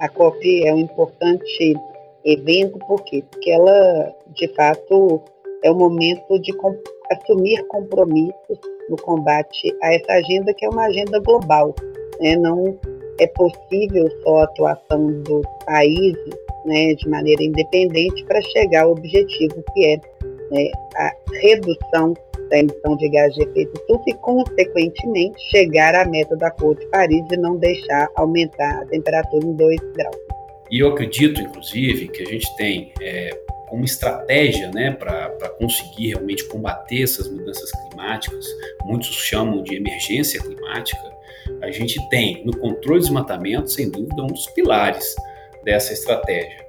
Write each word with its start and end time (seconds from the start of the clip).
a 0.00 0.08
COP 0.08 0.66
é 0.66 0.74
um 0.74 0.78
importante 0.78 1.74
evento, 2.24 2.78
por 2.86 3.02
quê? 3.04 3.24
Porque 3.30 3.50
ela, 3.50 4.14
de 4.34 4.48
fato, 4.54 5.22
é 5.62 5.70
o 5.70 5.74
momento 5.74 6.38
de 6.40 6.52
assumir 7.12 7.62
compromissos 7.68 8.58
no 8.88 8.96
combate 8.96 9.74
a 9.82 9.94
essa 9.94 10.12
agenda, 10.14 10.52
que 10.54 10.64
é 10.64 10.68
uma 10.68 10.86
agenda 10.86 11.20
global. 11.20 11.74
Né? 12.20 12.36
Não 12.36 12.78
é 13.18 13.26
possível 13.28 14.08
só 14.22 14.38
a 14.38 14.44
atuação 14.44 15.22
dos 15.22 15.46
países 15.66 16.34
né, 16.64 16.94
de 16.94 17.08
maneira 17.08 17.42
independente 17.42 18.24
para 18.24 18.40
chegar 18.42 18.84
ao 18.84 18.92
objetivo 18.92 19.62
que 19.72 19.86
é 19.86 19.96
né, 20.50 20.70
a 20.96 21.12
redução 21.40 22.14
emissão 22.58 22.96
de 22.96 23.08
gás 23.10 23.34
de 23.34 23.42
efeito 23.42 23.72
estufa 23.74 24.04
e, 24.06 24.14
consequentemente, 24.14 25.40
chegar 25.50 25.94
à 25.94 26.04
meta 26.04 26.36
da 26.36 26.48
Acordo 26.48 26.80
de 26.80 26.86
Paris 26.88 27.24
e 27.30 27.36
não 27.36 27.56
deixar 27.56 28.08
aumentar 28.16 28.82
a 28.82 28.86
temperatura 28.86 29.46
em 29.46 29.54
2 29.54 29.80
graus. 29.94 30.16
E 30.70 30.80
eu 30.80 30.88
acredito, 30.88 31.40
inclusive, 31.40 32.08
que 32.08 32.22
a 32.22 32.26
gente 32.26 32.56
tem 32.56 32.92
é, 33.00 33.30
uma 33.72 33.84
estratégia 33.84 34.70
né, 34.70 34.92
para 34.92 35.48
conseguir 35.58 36.08
realmente 36.08 36.44
combater 36.48 37.02
essas 37.02 37.28
mudanças 37.28 37.70
climáticas, 37.70 38.46
muitos 38.84 39.08
chamam 39.08 39.62
de 39.62 39.76
emergência 39.76 40.40
climática, 40.40 41.10
a 41.62 41.70
gente 41.70 41.98
tem 42.08 42.44
no 42.44 42.56
controle 42.56 43.00
de 43.00 43.06
desmatamento, 43.06 43.70
sem 43.70 43.90
dúvida, 43.90 44.22
um 44.22 44.28
dos 44.28 44.46
pilares 44.46 45.14
dessa 45.64 45.92
estratégia. 45.92 46.66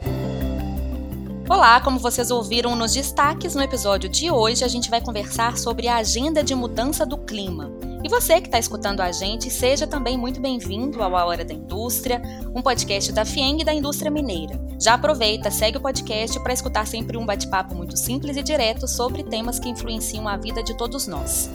Olá, 1.52 1.82
como 1.82 2.00
vocês 2.00 2.32
ouviram 2.32 2.78
nos 2.78 2.94
destaques 2.94 3.56
no 3.56 3.62
episódio 3.62 4.10
de 4.10 4.32
hoje, 4.32 4.64
a 4.64 4.70
gente 4.70 4.90
vai 4.90 5.02
conversar 5.02 5.58
sobre 5.58 5.90
a 5.90 5.98
agenda 5.98 6.42
de 6.42 6.56
mudança 6.56 7.06
do 7.06 7.18
clima. 7.18 7.70
E 8.02 8.08
você 8.08 8.40
que 8.40 8.48
está 8.48 8.58
escutando 8.58 9.02
a 9.02 9.12
gente, 9.12 9.50
seja 9.50 9.86
também 9.86 10.18
muito 10.18 10.40
bem-vindo 10.40 11.04
ao 11.04 11.14
A 11.14 11.26
Hora 11.26 11.44
da 11.44 11.54
Indústria, 11.54 12.22
um 12.56 12.62
podcast 12.62 13.12
da 13.12 13.26
FIENG 13.26 13.64
e 13.64 13.66
da 13.66 13.74
Indústria 13.74 14.10
Mineira. 14.10 14.58
Já 14.80 14.94
aproveita, 14.94 15.52
segue 15.52 15.78
o 15.78 15.82
podcast 15.82 16.40
para 16.40 16.54
escutar 16.54 16.88
sempre 16.88 17.18
um 17.18 17.26
bate-papo 17.26 17.76
muito 17.76 17.98
simples 17.98 18.38
e 18.38 18.44
direto 18.44 18.88
sobre 18.88 19.22
temas 19.22 19.60
que 19.60 19.68
influenciam 19.68 20.30
a 20.30 20.38
vida 20.38 20.64
de 20.64 20.78
todos 20.78 21.06
nós. 21.06 21.50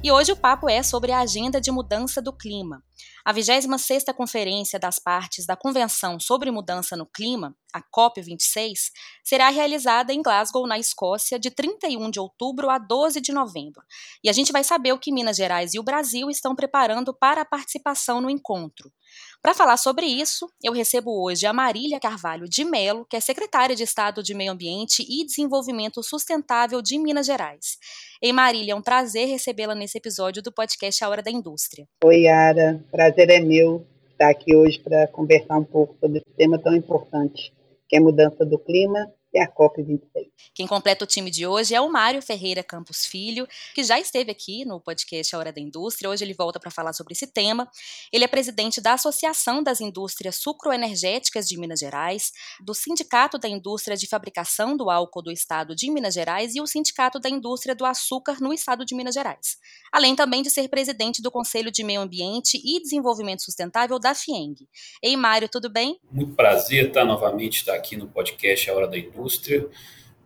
E 0.00 0.12
hoje 0.12 0.30
o 0.30 0.36
papo 0.36 0.68
é 0.68 0.80
sobre 0.80 1.10
a 1.10 1.18
agenda 1.18 1.60
de 1.60 1.72
mudança 1.72 2.22
do 2.22 2.32
clima. 2.32 2.80
A 3.24 3.34
26ª 3.34 4.14
Conferência 4.14 4.78
das 4.78 5.00
Partes 5.00 5.44
da 5.44 5.56
Convenção 5.56 6.20
sobre 6.20 6.52
Mudança 6.52 6.96
no 6.96 7.04
Clima, 7.04 7.52
a 7.74 7.82
COP26, 7.82 8.92
será 9.24 9.48
realizada 9.50 10.12
em 10.12 10.22
Glasgow, 10.22 10.68
na 10.68 10.78
Escócia, 10.78 11.36
de 11.36 11.50
31 11.50 12.12
de 12.12 12.20
outubro 12.20 12.70
a 12.70 12.78
12 12.78 13.20
de 13.20 13.32
novembro. 13.32 13.82
E 14.22 14.30
a 14.30 14.32
gente 14.32 14.52
vai 14.52 14.62
saber 14.62 14.92
o 14.92 14.98
que 15.00 15.12
Minas 15.12 15.36
Gerais 15.36 15.74
e 15.74 15.80
o 15.80 15.82
Brasil 15.82 16.30
estão 16.30 16.54
preparando 16.54 17.12
para 17.12 17.40
a 17.40 17.44
participação 17.44 18.20
no 18.20 18.30
encontro. 18.30 18.92
Para 19.40 19.54
falar 19.54 19.76
sobre 19.76 20.04
isso, 20.04 20.48
eu 20.62 20.72
recebo 20.72 21.22
hoje 21.22 21.46
a 21.46 21.52
Marília 21.52 22.00
Carvalho 22.00 22.48
de 22.48 22.64
Melo, 22.64 23.06
que 23.08 23.16
é 23.16 23.20
secretária 23.20 23.76
de 23.76 23.84
Estado 23.84 24.20
de 24.22 24.34
Meio 24.34 24.50
Ambiente 24.50 25.06
e 25.08 25.24
Desenvolvimento 25.24 26.02
Sustentável 26.02 26.82
de 26.82 26.98
Minas 26.98 27.26
Gerais. 27.26 27.78
Ei, 28.20 28.32
Marília, 28.32 28.72
é 28.72 28.74
um 28.74 28.82
prazer 28.82 29.28
recebê-la 29.28 29.76
nesse 29.76 29.96
episódio 29.96 30.42
do 30.42 30.52
podcast 30.52 31.04
A 31.04 31.08
Hora 31.08 31.22
da 31.22 31.30
Indústria. 31.30 31.86
Oi, 32.04 32.22
Yara. 32.22 32.84
Prazer 32.90 33.30
é 33.30 33.38
meu 33.38 33.86
estar 34.10 34.28
aqui 34.28 34.54
hoje 34.56 34.80
para 34.80 35.06
conversar 35.06 35.56
um 35.56 35.64
pouco 35.64 35.96
sobre 36.00 36.18
esse 36.18 36.36
tema 36.36 36.58
tão 36.58 36.74
importante, 36.74 37.52
que 37.88 37.94
é 37.94 38.00
a 38.00 38.02
mudança 38.02 38.44
do 38.44 38.58
clima 38.58 39.08
e 39.38 39.40
a 39.40 39.48
COP26. 39.48 40.28
Quem 40.54 40.66
completa 40.66 41.04
o 41.04 41.06
time 41.06 41.30
de 41.30 41.46
hoje 41.46 41.74
é 41.74 41.80
o 41.80 41.90
Mário 41.90 42.20
Ferreira 42.20 42.62
Campos 42.62 43.06
Filho, 43.06 43.46
que 43.74 43.84
já 43.84 43.98
esteve 43.98 44.30
aqui 44.30 44.64
no 44.64 44.80
podcast 44.80 45.34
A 45.34 45.38
Hora 45.38 45.52
da 45.52 45.60
Indústria. 45.60 46.10
Hoje 46.10 46.24
ele 46.24 46.34
volta 46.34 46.58
para 46.58 46.70
falar 46.70 46.92
sobre 46.92 47.12
esse 47.12 47.26
tema. 47.26 47.70
Ele 48.12 48.24
é 48.24 48.28
presidente 48.28 48.80
da 48.80 48.94
Associação 48.94 49.62
das 49.62 49.80
Indústrias 49.80 50.36
Sucroenergéticas 50.36 51.48
de 51.48 51.58
Minas 51.58 51.78
Gerais, 51.78 52.32
do 52.60 52.74
Sindicato 52.74 53.38
da 53.38 53.48
Indústria 53.48 53.96
de 53.96 54.08
Fabricação 54.08 54.76
do 54.76 54.90
Álcool 54.90 55.22
do 55.22 55.30
Estado 55.30 55.74
de 55.74 55.90
Minas 55.90 56.14
Gerais 56.14 56.54
e 56.54 56.60
o 56.60 56.66
Sindicato 56.66 57.20
da 57.20 57.28
Indústria 57.28 57.74
do 57.74 57.84
Açúcar 57.84 58.38
no 58.40 58.52
Estado 58.52 58.84
de 58.84 58.94
Minas 58.94 59.14
Gerais. 59.14 59.56
Além 59.92 60.16
também 60.16 60.42
de 60.42 60.50
ser 60.50 60.68
presidente 60.68 61.22
do 61.22 61.30
Conselho 61.30 61.70
de 61.70 61.84
Meio 61.84 62.00
Ambiente 62.00 62.60
e 62.64 62.80
Desenvolvimento 62.82 63.42
Sustentável 63.42 63.98
da 63.98 64.14
FIENG. 64.14 64.68
Ei, 65.02 65.16
Mário, 65.16 65.48
tudo 65.48 65.70
bem? 65.70 65.98
Muito 66.10 66.34
prazer 66.34 66.88
estar 66.88 67.04
novamente 67.04 67.58
estar 67.58 67.74
aqui 67.74 67.96
no 67.96 68.08
podcast 68.08 68.68
A 68.70 68.74
Hora 68.74 68.88
da 68.88 68.98
Indústria 68.98 69.27
indústria 69.28 69.66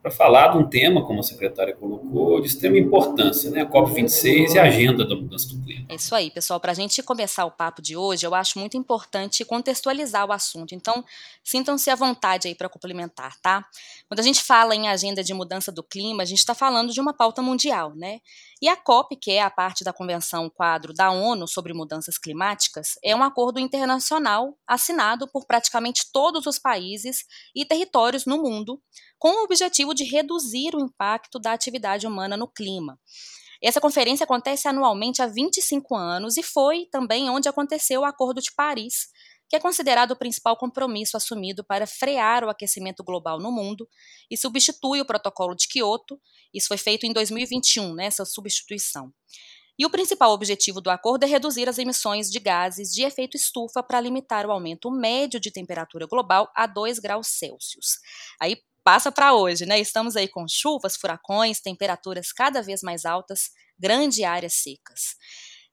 para 0.02 0.10
falar 0.10 0.48
de 0.48 0.58
um 0.58 0.68
tema, 0.68 1.06
como 1.06 1.20
a 1.20 1.22
secretária 1.22 1.76
colocou, 1.76 2.40
de 2.40 2.48
extrema 2.48 2.76
importância, 2.76 3.48
né? 3.50 3.62
A 3.62 3.66
COP26 3.66 4.54
e 4.54 4.58
a 4.58 4.64
agenda 4.64 5.06
da 5.06 5.14
mudança 5.14 5.48
do 5.48 5.62
clima. 5.62 5.86
É 5.88 5.94
isso 5.94 6.12
aí, 6.12 6.28
pessoal. 6.28 6.58
Para 6.58 6.72
a 6.72 6.74
gente 6.74 7.00
começar 7.04 7.44
o 7.44 7.52
papo 7.52 7.80
de 7.80 7.96
hoje, 7.96 8.26
eu 8.26 8.34
acho 8.34 8.58
muito 8.58 8.76
importante 8.76 9.44
contextualizar 9.44 10.26
o 10.28 10.32
assunto. 10.32 10.74
Então, 10.74 11.04
sintam-se 11.44 11.88
à 11.88 11.94
vontade 11.94 12.48
aí 12.48 12.54
para 12.54 12.68
complementar, 12.68 13.38
tá? 13.40 13.64
Quando 14.08 14.18
a 14.18 14.24
gente 14.24 14.42
fala 14.42 14.74
em 14.74 14.88
agenda 14.88 15.22
de 15.22 15.32
mudança 15.32 15.70
do 15.70 15.84
clima, 15.84 16.24
a 16.24 16.26
gente 16.26 16.38
está 16.38 16.54
falando 16.54 16.92
de 16.92 17.00
uma 17.00 17.14
pauta 17.14 17.40
mundial, 17.40 17.94
né? 17.94 18.18
E 18.60 18.68
a 18.68 18.76
COP, 18.76 19.16
que 19.16 19.32
é 19.32 19.42
a 19.42 19.50
parte 19.50 19.82
da 19.82 19.92
Convenção 19.92 20.48
Quadro 20.48 20.92
da 20.92 21.10
ONU 21.10 21.48
sobre 21.48 21.72
Mudanças 21.72 22.16
Climáticas, 22.16 22.98
é 23.02 23.14
um 23.14 23.22
acordo 23.22 23.58
internacional 23.58 24.56
assinado 24.66 25.28
por 25.28 25.46
praticamente 25.46 26.06
todos 26.12 26.46
os 26.46 26.58
países 26.58 27.24
e 27.54 27.64
territórios 27.64 28.24
no 28.24 28.40
mundo, 28.40 28.80
com 29.18 29.40
o 29.40 29.44
objetivo 29.44 29.91
de 29.94 30.04
reduzir 30.04 30.74
o 30.74 30.80
impacto 30.80 31.38
da 31.38 31.52
atividade 31.52 32.06
humana 32.06 32.36
no 32.36 32.48
clima. 32.48 32.98
Essa 33.62 33.80
conferência 33.80 34.24
acontece 34.24 34.66
anualmente 34.66 35.22
há 35.22 35.26
25 35.26 35.94
anos 35.94 36.36
e 36.36 36.42
foi 36.42 36.86
também 36.90 37.30
onde 37.30 37.48
aconteceu 37.48 38.00
o 38.00 38.04
Acordo 38.04 38.40
de 38.40 38.52
Paris, 38.56 39.06
que 39.48 39.56
é 39.56 39.60
considerado 39.60 40.12
o 40.12 40.16
principal 40.16 40.56
compromisso 40.56 41.16
assumido 41.16 41.62
para 41.62 41.86
frear 41.86 42.42
o 42.42 42.48
aquecimento 42.48 43.04
global 43.04 43.38
no 43.38 43.52
mundo 43.52 43.86
e 44.30 44.36
substitui 44.36 45.00
o 45.00 45.04
Protocolo 45.04 45.54
de 45.54 45.68
Quioto. 45.68 46.18
Isso 46.52 46.68
foi 46.68 46.78
feito 46.78 47.06
em 47.06 47.12
2021, 47.12 47.94
né, 47.94 48.06
essa 48.06 48.24
substituição. 48.24 49.12
E 49.78 49.86
o 49.86 49.90
principal 49.90 50.32
objetivo 50.32 50.80
do 50.80 50.90
acordo 50.90 51.24
é 51.24 51.26
reduzir 51.26 51.68
as 51.68 51.78
emissões 51.78 52.30
de 52.30 52.38
gases 52.38 52.92
de 52.92 53.04
efeito 53.04 53.36
estufa 53.36 53.82
para 53.82 54.00
limitar 54.00 54.46
o 54.46 54.50
aumento 54.50 54.90
médio 54.90 55.38
de 55.38 55.50
temperatura 55.50 56.06
global 56.06 56.50
a 56.54 56.66
2 56.66 56.98
graus 56.98 57.28
Celsius. 57.28 57.98
Aí 58.40 58.56
passa 58.84 59.12
para 59.12 59.34
hoje, 59.34 59.66
né? 59.66 59.78
Estamos 59.80 60.16
aí 60.16 60.28
com 60.28 60.46
chuvas, 60.48 60.96
furacões, 60.96 61.60
temperaturas 61.60 62.32
cada 62.32 62.62
vez 62.62 62.80
mais 62.82 63.04
altas, 63.04 63.50
grandes 63.78 64.22
áreas 64.22 64.54
secas 64.54 65.16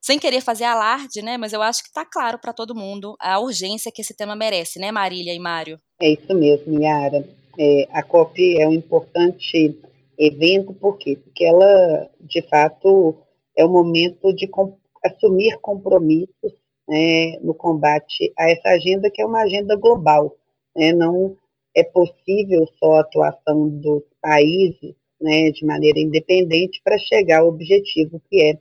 sem 0.01 0.17
querer 0.17 0.41
fazer 0.41 0.63
alarde, 0.63 1.21
né? 1.21 1.37
Mas 1.37 1.53
eu 1.53 1.61
acho 1.61 1.83
que 1.83 1.89
está 1.89 2.05
claro 2.05 2.39
para 2.39 2.53
todo 2.53 2.75
mundo 2.75 3.15
a 3.19 3.39
urgência 3.39 3.91
que 3.93 4.01
esse 4.01 4.15
tema 4.15 4.35
merece, 4.35 4.79
né, 4.79 4.91
Marília 4.91 5.33
e 5.33 5.39
Mário? 5.39 5.79
É 6.01 6.09
isso 6.09 6.33
mesmo, 6.33 6.81
Yara. 6.81 7.27
É, 7.57 7.87
a 7.91 8.01
COP 8.01 8.57
é 8.57 8.67
um 8.67 8.73
importante 8.73 9.77
evento, 10.17 10.73
por 10.73 10.97
quê? 10.97 11.17
Porque 11.17 11.43
ela, 11.43 12.09
de 12.21 12.41
fato, 12.43 13.15
é 13.57 13.65
o 13.65 13.69
momento 13.69 14.33
de 14.33 14.47
com, 14.47 14.77
assumir 15.03 15.57
compromissos 15.61 16.53
né, 16.87 17.37
no 17.41 17.53
combate 17.53 18.31
a 18.37 18.49
essa 18.49 18.69
agenda, 18.69 19.09
que 19.11 19.21
é 19.21 19.25
uma 19.25 19.41
agenda 19.41 19.75
global. 19.75 20.35
Né? 20.75 20.93
Não 20.93 21.35
é 21.79 21.83
possível 21.83 22.67
só 22.77 22.95
a 22.95 23.01
atuação 23.01 23.69
dos 23.69 24.03
países 24.21 24.95
né, 25.19 25.51
de 25.51 25.65
maneira 25.65 25.99
independente 25.99 26.81
para 26.83 26.97
chegar 26.97 27.39
ao 27.39 27.49
objetivo 27.49 28.21
que 28.29 28.41
é 28.41 28.53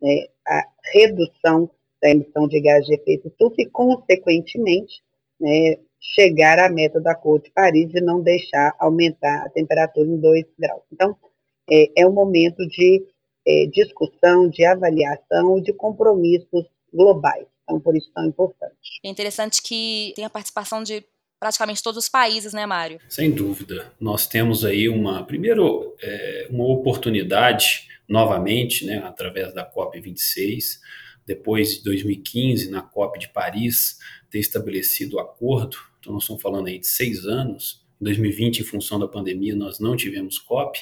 né, 0.00 0.26
a 0.46 0.64
redução 0.92 1.70
da 2.00 2.10
emissão 2.10 2.46
de 2.46 2.60
gás 2.60 2.84
de 2.84 2.94
efeito 2.94 3.28
estufa 3.28 3.56
e, 3.58 3.66
consequentemente, 3.66 5.02
né, 5.40 5.78
chegar 6.00 6.58
à 6.58 6.68
meta 6.68 7.00
da 7.00 7.12
Acordo 7.12 7.44
de 7.44 7.50
Paris 7.50 7.90
e 7.94 8.00
não 8.00 8.20
deixar 8.20 8.74
aumentar 8.78 9.46
a 9.46 9.48
temperatura 9.48 10.06
em 10.06 10.18
2 10.18 10.44
graus. 10.58 10.82
Então, 10.92 11.16
é, 11.70 12.02
é 12.02 12.06
um 12.06 12.12
momento 12.12 12.66
de 12.68 13.02
é, 13.46 13.66
discussão, 13.66 14.48
de 14.48 14.64
avaliação, 14.64 15.60
de 15.60 15.72
compromissos 15.72 16.66
globais. 16.92 17.46
Então, 17.62 17.80
por 17.80 17.96
isso 17.96 18.10
tão 18.14 18.26
importante. 18.26 19.00
É 19.02 19.08
interessante 19.08 19.62
que 19.62 20.12
tem 20.14 20.24
a 20.26 20.30
participação 20.30 20.82
de 20.82 21.02
praticamente 21.44 21.82
todos 21.82 22.04
os 22.04 22.08
países, 22.08 22.54
né, 22.54 22.64
Mário? 22.64 22.98
Sem 23.06 23.30
dúvida. 23.30 23.92
Nós 24.00 24.26
temos 24.26 24.64
aí 24.64 24.88
uma, 24.88 25.22
primeiro, 25.26 25.94
é, 26.00 26.48
uma 26.48 26.64
oportunidade 26.64 27.86
novamente, 28.08 28.86
né, 28.86 29.02
através 29.04 29.52
da 29.52 29.70
COP26, 29.70 30.78
depois 31.26 31.76
de 31.76 31.84
2015, 31.84 32.70
na 32.70 32.80
COP 32.80 33.18
de 33.18 33.28
Paris, 33.28 33.98
ter 34.30 34.38
estabelecido 34.38 35.16
o 35.16 35.20
acordo, 35.20 35.76
então 36.00 36.14
nós 36.14 36.22
estamos 36.22 36.40
falando 36.40 36.68
aí 36.68 36.78
de 36.78 36.86
seis 36.86 37.26
anos, 37.26 37.84
em 38.00 38.04
2020, 38.04 38.60
em 38.60 38.64
função 38.64 38.98
da 38.98 39.06
pandemia, 39.06 39.54
nós 39.54 39.78
não 39.78 39.94
tivemos 39.94 40.38
COP, 40.38 40.78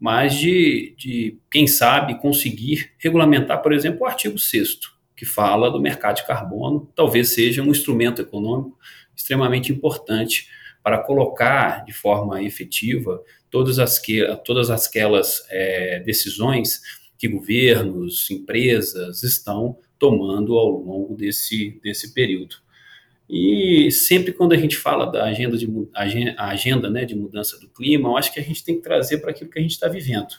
mas 0.00 0.34
de, 0.34 0.94
de 0.96 1.38
quem 1.50 1.66
sabe, 1.66 2.18
conseguir 2.18 2.92
regulamentar, 2.96 3.60
por 3.60 3.74
exemplo, 3.74 4.00
o 4.00 4.06
artigo 4.06 4.38
6 4.38 4.78
que 5.14 5.26
fala 5.26 5.70
do 5.70 5.80
mercado 5.80 6.16
de 6.16 6.26
carbono, 6.26 6.90
talvez 6.94 7.34
seja 7.34 7.60
um 7.60 7.72
instrumento 7.72 8.22
econômico 8.22 8.78
extremamente 9.18 9.72
importante 9.72 10.48
para 10.82 11.02
colocar 11.02 11.84
de 11.84 11.92
forma 11.92 12.42
efetiva 12.42 13.22
todas, 13.50 13.78
as 13.78 13.98
que, 13.98 14.24
todas 14.44 14.70
aquelas 14.70 15.44
é, 15.50 16.00
decisões 16.00 16.80
que 17.18 17.26
governos, 17.26 18.30
empresas 18.30 19.24
estão 19.24 19.76
tomando 19.98 20.56
ao 20.56 20.70
longo 20.70 21.16
desse, 21.16 21.80
desse 21.82 22.14
período. 22.14 22.56
E 23.28 23.90
sempre 23.90 24.32
quando 24.32 24.52
a 24.52 24.56
gente 24.56 24.76
fala 24.76 25.04
da 25.04 25.24
agenda 25.24 25.58
de, 25.58 25.68
agenda 26.36 26.88
né, 26.88 27.04
de 27.04 27.14
mudança 27.14 27.58
do 27.58 27.68
clima, 27.68 28.08
eu 28.08 28.16
acho 28.16 28.32
que 28.32 28.40
a 28.40 28.42
gente 28.42 28.64
tem 28.64 28.76
que 28.76 28.82
trazer 28.82 29.18
para 29.18 29.32
aquilo 29.32 29.50
que 29.50 29.58
a 29.58 29.62
gente 29.62 29.72
está 29.72 29.88
vivendo. 29.88 30.36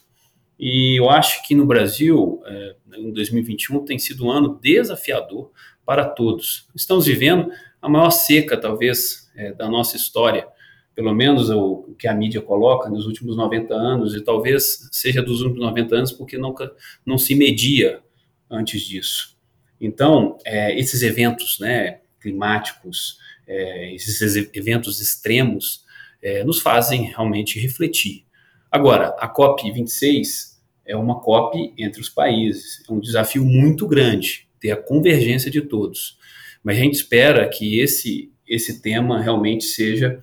E 0.57 0.99
eu 0.99 1.09
acho 1.09 1.45
que 1.47 1.53
no 1.53 1.65
Brasil, 1.65 2.41
é, 2.45 2.75
em 2.95 3.11
2021, 3.11 3.85
tem 3.85 3.99
sido 3.99 4.25
um 4.25 4.31
ano 4.31 4.59
desafiador 4.61 5.51
para 5.85 6.05
todos. 6.05 6.67
Estamos 6.75 7.05
vivendo 7.05 7.51
a 7.81 7.89
maior 7.89 8.09
seca, 8.09 8.57
talvez, 8.57 9.31
é, 9.35 9.53
da 9.53 9.69
nossa 9.69 9.95
história, 9.95 10.47
pelo 10.95 11.13
menos 11.13 11.49
o, 11.49 11.95
que 11.97 12.07
a 12.07 12.13
mídia 12.13 12.41
coloca 12.41 12.89
nos 12.89 13.05
últimos 13.05 13.37
90 13.37 13.73
anos, 13.73 14.13
e 14.15 14.21
talvez 14.21 14.89
seja 14.91 15.21
dos 15.21 15.41
últimos 15.41 15.65
90 15.65 15.95
anos 15.95 16.11
porque 16.11 16.37
nunca 16.37 16.71
não 17.05 17.17
se 17.17 17.35
media 17.35 18.01
antes 18.49 18.81
disso. 18.81 19.37
Então, 19.79 20.37
é, 20.45 20.77
esses 20.77 21.01
eventos 21.01 21.57
né, 21.59 22.01
climáticos, 22.19 23.17
é, 23.47 23.93
esses 23.95 24.21
eventos 24.53 24.99
extremos, 24.99 25.85
é, 26.21 26.43
nos 26.43 26.61
fazem 26.61 27.03
realmente 27.03 27.59
refletir. 27.59 28.25
Agora, 28.69 29.15
a 29.19 29.33
COP26 29.33 30.57
é 30.85 30.95
uma 30.95 31.21
COP 31.21 31.73
entre 31.77 32.01
os 32.01 32.09
países, 32.09 32.83
é 32.87 32.91
um 32.91 32.99
desafio 32.99 33.45
muito 33.45 33.87
grande 33.87 34.47
ter 34.59 34.71
a 34.71 34.77
convergência 34.77 35.49
de 35.49 35.61
todos. 35.61 36.17
Mas 36.63 36.77
a 36.77 36.79
gente 36.81 36.95
espera 36.95 37.47
que 37.47 37.79
esse, 37.79 38.31
esse 38.47 38.81
tema 38.81 39.21
realmente 39.21 39.65
seja 39.65 40.21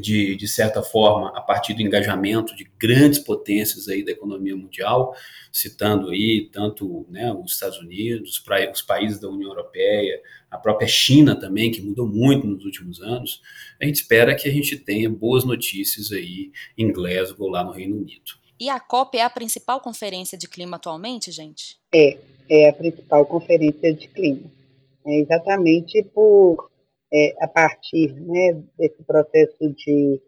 de, 0.00 0.36
de 0.36 0.46
certa 0.46 0.82
forma, 0.82 1.32
a 1.36 1.40
partir 1.40 1.74
do 1.74 1.82
engajamento 1.82 2.54
de 2.54 2.70
grandes 2.78 3.18
potências 3.18 3.88
aí 3.88 4.04
da 4.04 4.12
economia 4.12 4.56
mundial, 4.56 5.14
citando 5.50 6.10
aí 6.10 6.48
tanto 6.52 7.06
né, 7.08 7.32
os 7.32 7.54
Estados 7.54 7.78
Unidos, 7.78 8.42
os 8.72 8.82
países 8.82 9.18
da 9.18 9.28
União 9.28 9.50
Europeia, 9.50 10.20
a 10.50 10.58
própria 10.58 10.86
China 10.86 11.34
também, 11.34 11.70
que 11.70 11.80
mudou 11.80 12.06
muito 12.06 12.46
nos 12.46 12.64
últimos 12.64 13.00
anos, 13.00 13.40
a 13.80 13.84
gente 13.84 13.96
espera 13.96 14.34
que 14.34 14.48
a 14.48 14.52
gente 14.52 14.76
tenha 14.76 15.08
boas 15.08 15.44
notícias 15.44 16.12
aí 16.12 16.52
em 16.76 16.92
Glasgow, 16.92 17.48
lá 17.48 17.64
no 17.64 17.72
Reino 17.72 17.96
Unido. 17.96 18.46
E 18.58 18.70
a 18.70 18.80
COP 18.80 19.18
é 19.18 19.22
a 19.22 19.30
principal 19.30 19.80
conferência 19.80 20.36
de 20.36 20.48
clima 20.48 20.76
atualmente, 20.76 21.30
gente? 21.30 21.76
É, 21.92 22.16
é 22.48 22.68
a 22.68 22.72
principal 22.72 23.26
conferência 23.26 23.92
de 23.92 24.08
clima. 24.08 24.50
É 25.06 25.20
exatamente 25.20 26.02
por 26.14 26.70
é, 27.12 27.34
a 27.40 27.48
partir 27.48 28.12
né, 28.14 28.60
desse 28.76 29.02
processo 29.04 29.72
de 29.74 30.20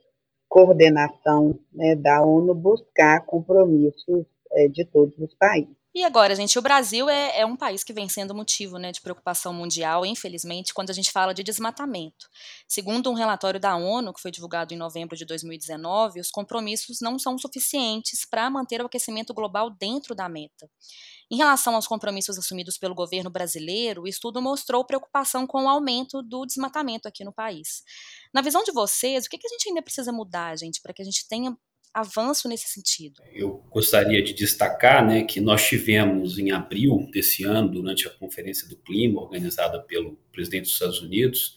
coordenação 0.48 1.58
né, 1.72 1.94
da 1.94 2.24
ONU, 2.24 2.54
buscar 2.54 3.24
compromissos 3.26 4.24
é, 4.52 4.68
de 4.68 4.84
todos 4.84 5.16
os 5.18 5.34
países. 5.34 5.76
E 5.94 6.04
agora, 6.04 6.36
gente, 6.36 6.58
o 6.58 6.62
Brasil 6.62 7.08
é, 7.08 7.40
é, 7.40 7.46
um 7.46 7.56
país 7.56 7.82
que 7.82 7.92
vem 7.92 8.08
sendo 8.08 8.34
motivo 8.34 8.78
né, 8.78 8.92
de 8.92 9.00
preocupação 9.00 9.52
mundial, 9.52 10.06
infelizmente, 10.06 10.72
quando 10.72 10.90
a 10.90 10.92
gente 10.92 11.10
fala 11.10 11.34
de 11.34 11.42
desmatamento. 11.42 12.28
Segundo 12.68 13.10
um 13.10 13.14
relatório 13.14 13.58
da 13.58 13.74
ONU, 13.74 14.12
que 14.12 14.20
foi 14.20 14.30
divulgado 14.30 14.72
em 14.72 14.76
novembro 14.76 15.16
de 15.16 15.24
2019, 15.24 16.20
os 16.20 16.30
compromissos 16.30 17.00
não 17.00 17.18
são 17.18 17.36
suficientes 17.36 18.24
para 18.24 18.48
manter 18.48 18.80
o 18.80 18.86
aquecimento 18.86 19.34
global 19.34 19.70
dentro 19.70 20.14
da 20.14 20.28
meta. 20.28 20.70
Em 21.30 21.36
relação 21.36 21.74
aos 21.74 21.86
compromissos 21.86 22.38
assumidos 22.38 22.78
pelo 22.78 22.94
governo 22.94 23.28
brasileiro, 23.28 24.02
o 24.02 24.08
estudo 24.08 24.40
mostrou 24.40 24.82
preocupação 24.82 25.46
com 25.46 25.64
o 25.64 25.68
aumento 25.68 26.22
do 26.22 26.46
desmatamento 26.46 27.06
aqui 27.06 27.22
no 27.22 27.32
país. 27.32 27.82
Na 28.32 28.40
visão 28.40 28.64
de 28.64 28.72
vocês, 28.72 29.26
o 29.26 29.28
que, 29.28 29.36
a 29.36 29.48
gente 29.48 29.68
ainda 29.68 29.82
precisa 29.82 30.10
mudar, 30.10 30.56
gente, 30.56 30.80
para 30.80 30.94
que 30.94 31.02
a 31.02 31.04
gente 31.04 31.28
tenha 31.28 31.54
avanço 31.92 32.48
nesse 32.48 32.68
sentido? 32.68 33.22
Eu 33.30 33.62
gostaria 33.70 34.22
de 34.22 34.32
destacar 34.32 35.06
né, 35.06 35.22
que 35.22 35.38
nós 35.38 35.66
tivemos 35.66 36.38
em 36.38 36.50
abril 36.50 37.06
desse 37.12 37.44
ano, 37.44 37.68
durante 37.68 38.08
a 38.08 38.10
Conferência 38.10 38.66
do 38.66 38.76
Clima, 38.76 39.20
organizada 39.20 39.82
pelo 39.82 40.16
presidente 40.32 40.62
dos 40.62 40.72
Estados 40.72 41.02
Unidos, 41.02 41.56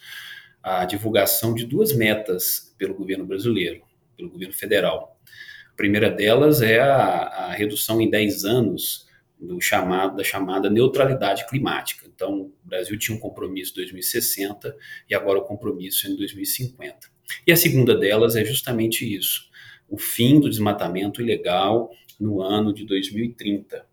a 0.61 0.83
divulgação 0.83 1.55
de 1.55 1.65
duas 1.65 1.95
metas 1.95 2.75
pelo 2.77 2.93
governo 2.93 3.25
brasileiro, 3.25 3.83
pelo 4.17 4.29
governo 4.29 4.53
federal. 4.53 5.17
A 5.71 5.75
primeira 5.77 6.11
delas 6.11 6.61
é 6.61 6.81
a, 6.81 6.97
a 7.47 7.53
redução 7.53 8.01
em 8.01 8.09
10 8.09 8.43
anos 8.43 9.09
do 9.41 9.59
chamado, 9.59 10.15
da 10.15 10.23
chamada 10.23 10.69
neutralidade 10.69 11.47
climática. 11.47 12.05
Então, 12.13 12.41
o 12.41 12.53
Brasil 12.63 12.97
tinha 12.97 13.17
um 13.17 13.19
compromisso 13.19 13.71
em 13.73 13.77
2060 13.77 14.77
e 15.09 15.15
agora 15.15 15.39
o 15.39 15.43
compromisso 15.43 16.07
é 16.07 16.11
em 16.11 16.15
2050. 16.15 17.09
E 17.47 17.51
a 17.51 17.55
segunda 17.55 17.97
delas 17.97 18.35
é 18.35 18.45
justamente 18.45 19.03
isso: 19.03 19.49
o 19.89 19.97
fim 19.97 20.39
do 20.39 20.49
desmatamento 20.49 21.21
ilegal 21.21 21.89
no 22.19 22.41
ano 22.41 22.71
de 22.71 22.85
2030. 22.85 23.83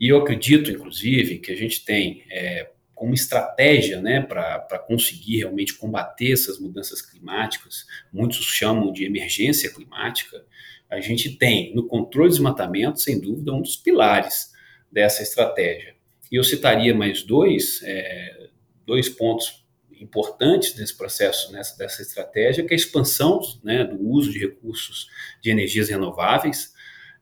E 0.00 0.08
eu 0.08 0.18
acredito, 0.18 0.68
inclusive, 0.68 1.38
que 1.38 1.52
a 1.52 1.56
gente 1.56 1.84
tem 1.84 2.24
é, 2.28 2.72
como 2.92 3.14
estratégia 3.14 4.00
né, 4.00 4.20
para 4.20 4.78
conseguir 4.80 5.38
realmente 5.38 5.74
combater 5.74 6.32
essas 6.32 6.58
mudanças 6.58 7.00
climáticas, 7.00 7.86
muitos 8.12 8.38
chamam 8.38 8.92
de 8.92 9.04
emergência 9.04 9.72
climática, 9.72 10.44
a 10.90 11.00
gente 11.00 11.36
tem 11.36 11.72
no 11.74 11.86
controle 11.86 12.28
do 12.28 12.32
desmatamento, 12.32 13.00
sem 13.00 13.20
dúvida, 13.20 13.52
um 13.52 13.62
dos 13.62 13.76
pilares 13.76 14.51
dessa 14.92 15.22
estratégia. 15.22 15.94
E 16.30 16.36
eu 16.36 16.44
citaria 16.44 16.94
mais 16.94 17.22
dois, 17.22 17.82
é, 17.82 18.48
dois 18.86 19.08
pontos 19.08 19.64
importantes 19.98 20.74
desse 20.74 20.96
processo, 20.96 21.52
nessa, 21.52 21.76
dessa 21.78 22.02
estratégia, 22.02 22.64
que 22.64 22.74
é 22.74 22.76
a 22.76 22.76
expansão 22.76 23.40
né, 23.62 23.84
do 23.84 24.00
uso 24.08 24.30
de 24.30 24.38
recursos 24.38 25.08
de 25.40 25.50
energias 25.50 25.88
renováveis, 25.88 26.72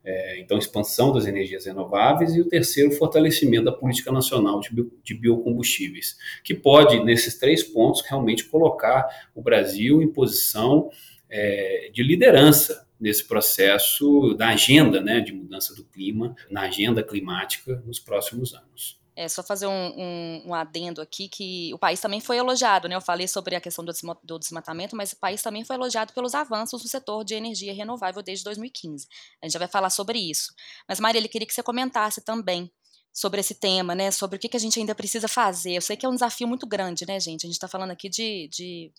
é, 0.02 0.40
então 0.40 0.56
expansão 0.56 1.12
das 1.12 1.26
energias 1.26 1.66
renováveis, 1.66 2.34
e 2.34 2.40
o 2.40 2.48
terceiro, 2.48 2.90
fortalecimento 2.92 3.64
da 3.64 3.72
política 3.72 4.10
nacional 4.10 4.58
de, 4.60 4.72
bio, 4.72 4.92
de 5.04 5.14
biocombustíveis, 5.14 6.16
que 6.42 6.54
pode, 6.54 7.04
nesses 7.04 7.38
três 7.38 7.62
pontos, 7.62 8.02
realmente 8.02 8.46
colocar 8.46 9.28
o 9.34 9.42
Brasil 9.42 10.00
em 10.00 10.08
posição 10.08 10.90
é, 11.28 11.90
de 11.92 12.02
liderança 12.02 12.88
nesse 13.00 13.24
processo 13.24 14.34
da 14.34 14.48
agenda 14.48 15.00
né, 15.00 15.20
de 15.20 15.32
mudança 15.32 15.74
do 15.74 15.84
clima, 15.84 16.34
na 16.50 16.62
agenda 16.62 17.02
climática 17.02 17.82
nos 17.86 17.98
próximos 17.98 18.54
anos. 18.54 19.00
É 19.16 19.28
só 19.28 19.42
fazer 19.42 19.66
um, 19.66 19.72
um, 19.72 20.42
um, 20.46 20.54
adendo 20.54 21.02
aqui 21.02 21.28
que 21.28 21.74
o 21.74 21.78
país 21.78 22.00
também 22.00 22.20
foi 22.20 22.38
elogiado, 22.38 22.88
né? 22.88 22.94
Eu 22.94 23.00
falei 23.02 23.28
sobre 23.28 23.54
a 23.54 23.60
questão 23.60 23.84
do, 23.84 23.92
do 24.22 24.38
desmatamento, 24.38 24.96
mas 24.96 25.12
o 25.12 25.16
país 25.18 25.42
também 25.42 25.64
foi 25.64 25.76
elogiado 25.76 26.12
pelos 26.14 26.34
avanços 26.34 26.82
no 26.82 26.88
setor 26.88 27.24
de 27.24 27.34
energia 27.34 27.74
renovável 27.74 28.22
desde 28.22 28.44
2015. 28.44 29.06
A 29.42 29.46
gente 29.46 29.52
já 29.52 29.58
vai 29.58 29.68
falar 29.68 29.90
sobre 29.90 30.18
isso. 30.18 30.54
Mas, 30.88 31.00
Maria, 31.00 31.18
ele 31.18 31.28
queria 31.28 31.46
que 31.46 31.52
você 31.52 31.62
comentasse 31.62 32.24
também 32.24 32.70
sobre 33.12 33.40
esse 33.40 33.54
tema, 33.54 33.94
né? 33.94 34.10
Sobre 34.10 34.36
o 34.36 34.38
que, 34.38 34.48
que 34.48 34.56
a 34.56 34.60
gente 34.60 34.78
ainda 34.78 34.94
precisa 34.94 35.28
fazer. 35.28 35.72
Eu 35.72 35.82
sei 35.82 35.96
que 35.96 36.06
é 36.06 36.08
um 36.08 36.14
desafio 36.14 36.46
muito 36.46 36.66
grande, 36.66 37.04
né, 37.06 37.18
gente? 37.18 37.44
A 37.44 37.48
gente 37.48 37.56
está 37.56 37.68
falando 37.68 37.90
aqui 37.90 38.08
de, 38.08 38.48
de 38.48 38.92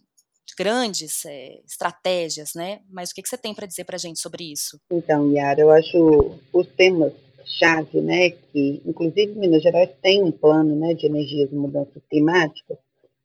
grandes 0.57 1.25
é, 1.25 1.59
estratégias, 1.65 2.53
né? 2.55 2.81
Mas 2.89 3.11
o 3.11 3.15
que, 3.15 3.21
que 3.21 3.29
você 3.29 3.37
tem 3.37 3.53
para 3.53 3.67
dizer 3.67 3.85
para 3.85 3.95
a 3.95 3.99
gente 3.99 4.19
sobre 4.19 4.51
isso? 4.51 4.79
Então, 4.91 5.31
Yara, 5.31 5.61
eu 5.61 5.71
acho 5.71 6.39
os 6.53 6.67
temas 6.67 7.13
chave, 7.45 8.01
né, 8.01 8.29
que 8.29 8.81
inclusive 8.85 9.33
Minas 9.35 9.61
Gerais 9.61 9.89
tem 10.01 10.23
um 10.23 10.31
plano, 10.31 10.75
né, 10.75 10.93
de 10.93 11.05
energias 11.05 11.51
e 11.51 11.55
mudanças 11.55 12.01
climáticas, 12.09 12.77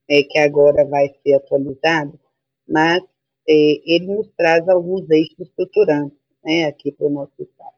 é, 0.09 0.23
que 0.23 0.38
agora 0.38 0.85
vai 0.85 1.14
ser 1.23 1.35
atualizado, 1.35 2.18
mas 2.68 3.02
é, 3.49 3.52
ele 3.85 4.06
nos 4.06 4.28
traz 4.37 4.68
alguns 4.68 5.09
eixos 5.11 5.38
estruturantes, 5.38 6.18
né, 6.45 6.64
aqui 6.64 6.92
para 6.92 7.06
o 7.06 7.11
nosso 7.11 7.33
estado. 7.38 7.76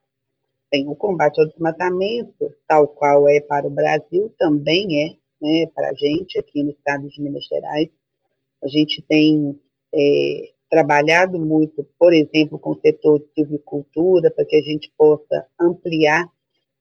Tem 0.71 0.87
o 0.87 0.95
combate 0.95 1.40
ao 1.40 1.47
desmatamento, 1.47 2.55
tal 2.67 2.88
qual 2.88 3.28
é 3.28 3.40
para 3.40 3.67
o 3.67 3.71
Brasil, 3.71 4.33
também 4.38 5.05
é, 5.05 5.17
né, 5.40 5.67
para 5.75 5.90
a 5.90 5.95
gente 5.95 6.38
aqui 6.38 6.62
no 6.62 6.71
estado 6.71 7.09
de 7.09 7.21
Minas 7.23 7.45
Gerais, 7.45 7.88
a 8.62 8.69
gente 8.69 9.03
tem 9.03 9.59
é, 9.95 10.50
trabalhado 10.71 11.38
muito, 11.38 11.87
por 11.99 12.12
exemplo, 12.12 12.59
com 12.59 12.73
o 12.73 12.81
setor 12.81 13.21
de 13.21 13.27
silvicultura, 13.35 14.31
para 14.31 14.45
que 14.45 14.57
a 14.57 14.62
gente 14.62 14.93
possa 14.97 15.47
ampliar 15.61 16.31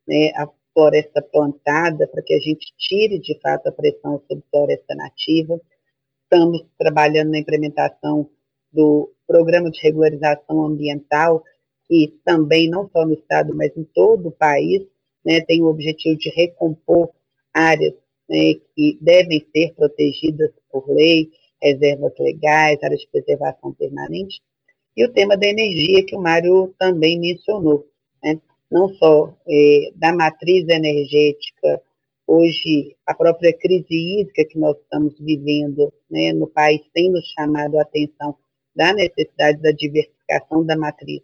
né, 0.08 0.32
a 0.36 0.48
floresta 0.74 1.22
plantada, 1.22 2.08
para 2.08 2.22
que 2.22 2.34
a 2.34 2.40
gente 2.40 2.74
tire, 2.78 3.20
de 3.20 3.40
fato, 3.40 3.68
a 3.68 3.72
pressão 3.72 4.22
sobre 4.28 4.44
a 4.48 4.50
floresta 4.52 4.96
nativa. 4.96 5.60
Estamos 6.24 6.66
trabalhando 6.78 7.32
na 7.32 7.40
implementação 7.40 8.30
do 8.72 9.12
programa 9.26 9.72
de 9.72 9.82
regularização 9.82 10.66
ambiental, 10.66 11.44
que 11.88 12.20
também, 12.26 12.70
não 12.70 12.90
só 12.90 13.06
no 13.06 13.14
Estado, 13.14 13.56
mas 13.56 13.76
em 13.78 13.84
todo 13.86 14.28
o 14.28 14.32
país, 14.32 14.86
né, 15.26 15.42
tem 15.42 15.62
o 15.62 15.68
objetivo 15.68 16.18
de 16.18 16.30
recompor 16.30 17.10
áreas 17.54 17.94
né, 18.30 18.54
que 18.76 18.98
devem 19.02 19.46
ser 19.56 19.74
protegidas 19.74 20.52
por 20.70 20.88
lei, 20.90 21.32
reservas 21.62 22.14
legais, 22.20 22.82
áreas 22.84 23.02
de 23.02 23.08
preservação 23.08 23.74
permanente, 23.74 24.42
e 24.96 25.06
o 25.06 25.14
tema 25.14 25.38
da 25.38 25.46
energia, 25.46 26.04
que 26.04 26.16
o 26.16 26.22
Mário 26.22 26.74
também 26.80 27.20
mencionou, 27.20 27.88
né? 28.24 28.40
não 28.70 28.90
só 28.96 29.34
é, 29.48 29.92
da 29.96 30.12
matriz 30.12 30.68
energética, 30.68 31.82
hoje 32.26 32.96
a 33.06 33.14
própria 33.14 33.54
crise 33.54 33.86
hídrica 33.90 34.44
que 34.46 34.60
nós 34.60 34.76
estamos 34.78 35.18
vivendo 35.20 35.94
né, 36.12 36.34
no 36.34 36.48
país 36.48 36.82
tem 36.94 37.10
nos 37.10 37.26
chamado 37.28 37.80
a 37.80 37.84
atenção 37.84 38.36
da 38.76 38.94
necessidade 38.94 39.62
da 39.62 39.72
diversificação 39.72 40.66
da 40.66 40.76
matriz, 40.76 41.22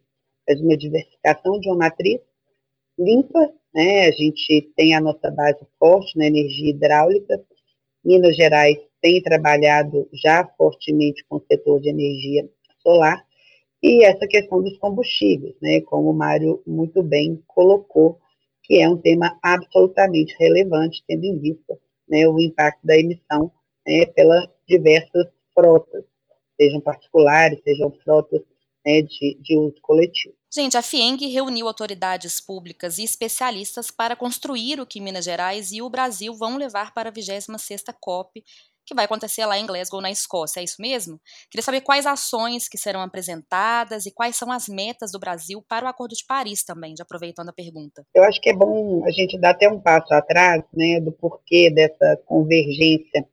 mas 0.48 0.62
uma 0.62 0.78
diversificação 0.78 1.60
de 1.60 1.68
uma 1.70 1.78
matriz 1.78 2.22
limpa, 2.98 3.52
né, 3.74 4.08
a 4.08 4.12
gente 4.12 4.72
tem 4.76 4.96
a 4.96 5.02
nossa 5.02 5.30
base 5.30 5.60
forte 5.78 6.18
na 6.18 6.26
energia 6.26 6.70
hidráulica, 6.70 7.44
Minas 8.04 8.36
Gerais 8.36 8.78
tem 9.02 9.22
trabalhado 9.22 10.08
já 10.14 10.46
fortemente 10.58 11.24
com 11.28 11.38
o 11.38 11.46
setor 11.50 11.80
de 11.80 11.90
energia 11.90 12.48
solar 12.82 13.24
e 13.82 14.04
essa 14.04 14.26
questão 14.26 14.62
dos 14.62 14.78
combustíveis, 14.78 15.56
né, 15.62 15.82
como 15.82 16.10
o 16.10 16.14
Mário 16.14 16.64
muito 16.66 17.04
bem 17.04 17.44
colocou, 17.48 18.18
que 18.64 18.82
é 18.82 18.88
um 18.88 18.98
tema 18.98 19.38
absolutamente 19.44 20.34
relevante, 20.40 21.04
tendo 21.06 21.26
em 21.26 21.38
vista 21.38 21.78
né, 22.08 22.28
o 22.28 22.40
impacto 22.40 22.80
da 22.86 22.98
emissão 22.98 23.52
né, 23.86 24.06
pelas 24.06 24.48
diversas 24.66 25.28
frotas, 25.54 26.06
sejam 26.56 26.80
particulares, 26.80 27.60
sejam 27.64 27.92
frotas 28.04 28.42
né, 28.86 29.02
de, 29.02 29.38
de 29.42 29.58
uso 29.58 29.80
coletivo. 29.82 30.36
Gente, 30.54 30.78
a 30.78 30.84
FIENG 30.84 31.26
reuniu 31.28 31.68
autoridades 31.68 32.40
públicas 32.40 33.00
e 33.00 33.04
especialistas 33.04 33.90
para 33.90 34.16
construir 34.16 34.80
o 34.80 34.86
que 34.86 35.02
Minas 35.02 35.26
Gerais 35.26 35.72
e 35.72 35.82
o 35.82 35.90
Brasil 35.90 36.34
vão 36.36 36.58
levar 36.58 36.94
para 36.94 37.10
a 37.10 37.12
26ª 37.12 37.94
COP, 38.00 38.44
que 38.86 38.94
vai 38.94 39.06
acontecer 39.06 39.46
lá 39.46 39.58
em 39.58 39.66
Glasgow, 39.66 40.02
na 40.02 40.12
Escócia, 40.12 40.60
é 40.60 40.64
isso 40.64 40.80
mesmo? 40.80 41.20
Queria 41.50 41.64
saber 41.64 41.82
quais 41.82 42.06
ações 42.06 42.68
que 42.68 42.78
serão 42.78 43.02
apresentadas 43.02 44.06
e 44.06 44.12
quais 44.12 44.36
são 44.36 44.52
as 44.52 44.68
metas 44.68 45.12
do 45.12 45.20
Brasil 45.20 45.64
para 45.68 45.86
o 45.86 45.88
Acordo 45.90 46.14
de 46.14 46.26
Paris 46.28 46.64
também, 46.64 46.94
já 46.96 47.04
aproveitando 47.04 47.50
a 47.50 47.54
pergunta. 47.54 48.06
Eu 48.14 48.24
acho 48.24 48.40
que 48.42 48.50
é 48.50 48.54
bom 48.54 49.04
a 49.06 49.12
gente 49.12 49.40
dar 49.40 49.52
até 49.52 49.70
um 49.70 49.80
passo 49.80 50.14
atrás, 50.14 50.64
né, 50.74 51.00
do 51.00 51.12
porquê 51.12 51.72
dessa 51.72 52.18
convergência 52.26 53.26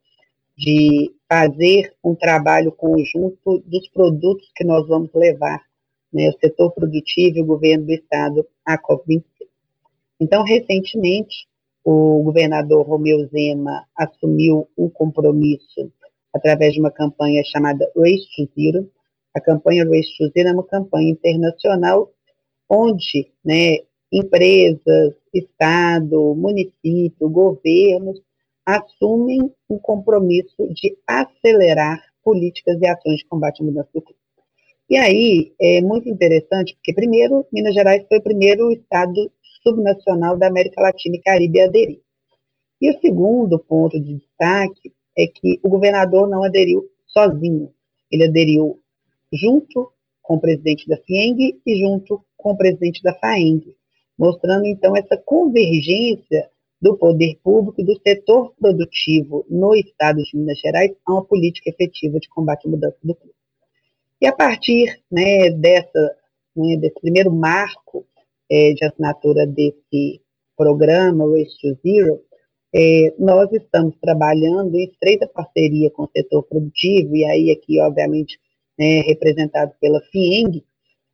de 0.61 1.11
fazer 1.27 1.91
um 2.03 2.13
trabalho 2.13 2.71
conjunto 2.71 3.63
dos 3.65 3.87
produtos 3.89 4.47
que 4.55 4.63
nós 4.63 4.87
vamos 4.87 5.09
levar, 5.15 5.59
né, 6.13 6.29
o 6.29 6.39
setor 6.39 6.71
produtivo 6.71 7.39
e 7.39 7.41
o 7.41 7.45
governo 7.45 7.87
do 7.87 7.93
Estado 7.93 8.45
à 8.63 8.77
COP26. 8.77 9.23
Então, 10.19 10.43
recentemente, 10.43 11.47
o 11.83 12.21
governador 12.21 12.85
Romeu 12.85 13.27
Zema 13.29 13.87
assumiu 13.97 14.67
um 14.77 14.87
compromisso 14.87 15.91
através 16.31 16.73
de 16.73 16.79
uma 16.79 16.91
campanha 16.91 17.41
chamada 17.43 17.91
Race 17.97 18.27
to 18.35 18.47
Zero. 18.55 18.87
A 19.33 19.41
campanha 19.41 19.83
Race 19.83 20.15
to 20.15 20.29
Zero 20.31 20.49
é 20.49 20.53
uma 20.53 20.63
campanha 20.63 21.09
internacional 21.09 22.11
onde 22.69 23.31
né, 23.43 23.77
empresas, 24.11 25.15
Estado, 25.33 26.35
município, 26.35 27.27
governos 27.29 28.21
assumem 28.65 29.51
um 29.69 29.77
compromisso 29.79 30.67
de 30.73 30.97
acelerar 31.07 32.01
políticas 32.23 32.79
e 32.79 32.87
ações 32.87 33.17
de 33.17 33.25
combate 33.25 33.61
à 33.61 33.65
mudança 33.65 33.89
do 33.93 34.01
clima. 34.01 34.19
E 34.89 34.97
aí 34.97 35.53
é 35.59 35.81
muito 35.81 36.09
interessante, 36.09 36.75
porque 36.75 36.93
primeiro, 36.93 37.45
Minas 37.51 37.73
Gerais 37.73 38.05
foi 38.07 38.17
o 38.17 38.23
primeiro 38.23 38.71
estado 38.71 39.31
subnacional 39.63 40.37
da 40.37 40.47
América 40.47 40.81
Latina 40.81 41.15
e 41.15 41.21
Caribe 41.21 41.61
a 41.61 41.65
aderir. 41.65 42.01
E 42.81 42.89
o 42.89 42.99
segundo 42.99 43.57
ponto 43.59 43.99
de 43.99 44.15
destaque 44.15 44.91
é 45.17 45.27
que 45.27 45.59
o 45.63 45.69
governador 45.69 46.27
não 46.27 46.43
aderiu 46.43 46.83
sozinho, 47.07 47.73
ele 48.11 48.25
aderiu 48.25 48.79
junto 49.31 49.91
com 50.21 50.35
o 50.35 50.41
presidente 50.41 50.87
da 50.87 50.97
FIENG 50.97 51.61
e 51.65 51.75
junto 51.77 52.23
com 52.37 52.51
o 52.51 52.57
presidente 52.57 53.01
da 53.01 53.13
FAENG, 53.13 53.75
mostrando 54.17 54.65
então 54.65 54.95
essa 54.95 55.17
convergência 55.17 56.49
do 56.81 56.97
poder 56.97 57.37
público 57.43 57.79
e 57.79 57.85
do 57.85 57.99
setor 58.05 58.53
produtivo 58.59 59.45
no 59.49 59.75
estado 59.75 60.23
de 60.23 60.35
Minas 60.35 60.59
Gerais 60.59 60.91
a 61.05 61.13
uma 61.13 61.23
política 61.23 61.69
efetiva 61.69 62.19
de 62.19 62.27
combate 62.29 62.67
à 62.67 62.69
mudança 62.69 62.97
do 63.03 63.13
clima. 63.13 63.33
E 64.19 64.25
a 64.25 64.33
partir 64.33 64.99
né, 65.11 65.49
dessa, 65.51 66.15
né, 66.55 66.77
desse 66.77 66.99
primeiro 66.99 67.31
marco 67.31 68.05
é, 68.49 68.73
de 68.73 68.83
assinatura 68.83 69.45
desse 69.45 70.21
programa, 70.57 71.29
Race 71.29 71.55
to 71.61 71.77
Zero, 71.81 72.21
é, 72.73 73.13
nós 73.19 73.51
estamos 73.51 73.95
trabalhando 74.01 74.75
em 74.75 74.85
estreita 74.85 75.27
parceria 75.27 75.89
com 75.91 76.03
o 76.03 76.09
setor 76.15 76.43
produtivo, 76.43 77.15
e 77.15 77.25
aí 77.25 77.51
aqui, 77.51 77.79
obviamente, 77.79 78.39
né, 78.77 79.01
representado 79.01 79.73
pela 79.79 80.01
FIENG, 80.11 80.63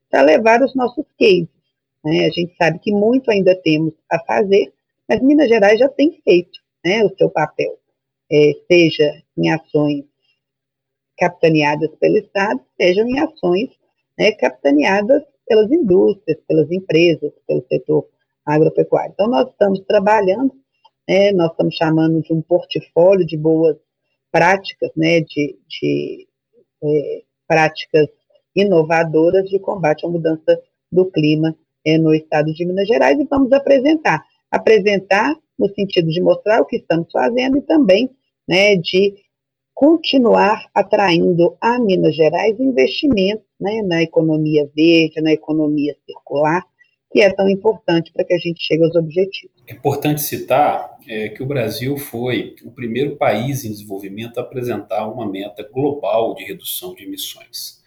para 0.09 0.21
levar 0.21 0.61
os 0.61 0.75
nossos 0.75 1.05
cases. 1.19 1.49
Né? 2.03 2.25
A 2.25 2.29
gente 2.29 2.55
sabe 2.57 2.79
que 2.79 2.91
muito 2.91 3.29
ainda 3.31 3.55
temos 3.55 3.93
a 4.09 4.19
fazer, 4.19 4.71
mas 5.07 5.21
Minas 5.21 5.47
Gerais 5.47 5.79
já 5.79 5.89
tem 5.89 6.21
feito 6.23 6.59
né, 6.83 7.03
o 7.03 7.15
seu 7.17 7.29
papel, 7.29 7.77
é, 8.31 8.51
seja 8.69 9.11
em 9.37 9.49
ações 9.49 10.05
capitaneadas 11.17 11.89
pelo 11.99 12.17
Estado, 12.17 12.59
sejam 12.79 13.07
em 13.07 13.19
ações 13.19 13.69
né, 14.17 14.31
capitaneadas 14.33 15.23
pelas 15.47 15.71
indústrias, 15.71 16.37
pelas 16.47 16.69
empresas, 16.71 17.31
pelo 17.47 17.65
setor 17.67 18.07
agropecuário. 18.45 19.11
Então, 19.13 19.27
nós 19.27 19.49
estamos 19.49 19.79
trabalhando, 19.81 20.53
né, 21.07 21.31
nós 21.31 21.51
estamos 21.51 21.75
chamando 21.75 22.21
de 22.21 22.33
um 22.33 22.41
portfólio 22.41 23.25
de 23.25 23.37
boas 23.37 23.77
práticas, 24.31 24.91
né, 24.95 25.21
de, 25.21 25.57
de 25.67 26.27
é, 26.83 27.23
práticas 27.47 28.07
inovadoras 28.55 29.49
de 29.49 29.59
combate 29.59 30.05
à 30.05 30.09
mudança 30.09 30.59
do 30.91 31.05
clima 31.11 31.55
é, 31.85 31.97
no 31.97 32.13
estado 32.13 32.53
de 32.53 32.65
Minas 32.65 32.87
Gerais 32.87 33.19
e 33.19 33.25
vamos 33.25 33.51
apresentar 33.51 34.23
apresentar 34.51 35.35
no 35.57 35.67
sentido 35.73 36.09
de 36.09 36.21
mostrar 36.21 36.61
o 36.61 36.65
que 36.65 36.77
estamos 36.77 37.07
fazendo 37.11 37.57
e 37.57 37.61
também 37.61 38.09
né, 38.47 38.75
de 38.75 39.15
continuar 39.73 40.65
atraindo 40.73 41.55
a 41.61 41.79
Minas 41.79 42.15
Gerais 42.15 42.59
investimentos 42.59 43.45
né, 43.59 43.81
na 43.83 44.01
economia 44.01 44.67
verde, 44.75 45.21
na 45.21 45.31
economia 45.31 45.95
circular, 46.05 46.63
que 47.11 47.21
é 47.21 47.31
tão 47.31 47.47
importante 47.47 48.11
para 48.11 48.25
que 48.25 48.33
a 48.33 48.37
gente 48.37 48.61
chegue 48.61 48.83
aos 48.83 48.95
objetivos. 48.95 49.55
É 49.67 49.73
importante 49.73 50.21
citar 50.21 50.97
é, 51.07 51.29
que 51.29 51.41
o 51.41 51.45
Brasil 51.45 51.97
foi 51.97 52.55
o 52.63 52.71
primeiro 52.71 53.15
país 53.17 53.63
em 53.63 53.71
desenvolvimento 53.71 54.39
a 54.39 54.41
apresentar 54.41 55.07
uma 55.07 55.29
meta 55.29 55.67
global 55.71 56.35
de 56.35 56.43
redução 56.43 56.93
de 56.93 57.03
emissões. 57.03 57.83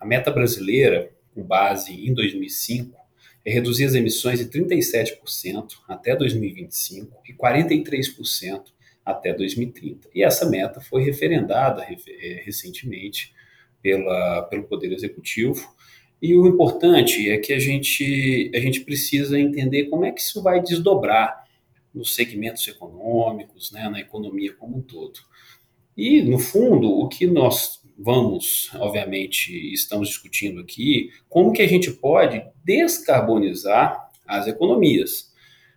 A 0.00 0.06
meta 0.06 0.30
brasileira, 0.30 1.10
com 1.34 1.42
base 1.42 1.92
em 1.92 2.14
2005, 2.14 3.03
é 3.44 3.52
reduzir 3.52 3.84
as 3.84 3.94
emissões 3.94 4.40
em 4.40 4.48
37% 4.48 5.68
até 5.88 6.16
2025 6.16 7.22
e 7.28 7.34
43% 7.34 8.62
até 9.04 9.34
2030. 9.34 10.08
E 10.14 10.22
essa 10.22 10.48
meta 10.48 10.80
foi 10.80 11.04
referendada 11.04 11.82
é, 11.82 12.42
recentemente 12.44 13.34
pela, 13.82 14.42
pelo 14.44 14.64
Poder 14.64 14.92
Executivo. 14.92 15.74
E 16.22 16.34
o 16.34 16.46
importante 16.46 17.28
é 17.28 17.36
que 17.36 17.52
a 17.52 17.58
gente, 17.58 18.50
a 18.54 18.58
gente 18.58 18.80
precisa 18.80 19.38
entender 19.38 19.84
como 19.84 20.06
é 20.06 20.10
que 20.10 20.22
isso 20.22 20.42
vai 20.42 20.62
desdobrar 20.62 21.44
nos 21.92 22.14
segmentos 22.14 22.66
econômicos, 22.66 23.70
né, 23.70 23.88
na 23.90 24.00
economia 24.00 24.54
como 24.54 24.78
um 24.78 24.80
todo. 24.80 25.20
E, 25.96 26.22
no 26.22 26.38
fundo, 26.38 26.88
o 26.88 27.08
que 27.08 27.26
nós 27.26 27.83
vamos, 27.98 28.70
obviamente, 28.74 29.52
estamos 29.72 30.08
discutindo 30.08 30.60
aqui, 30.60 31.10
como 31.28 31.52
que 31.52 31.62
a 31.62 31.68
gente 31.68 31.90
pode 31.90 32.44
descarbonizar 32.64 34.10
as 34.26 34.46
economias. 34.46 35.32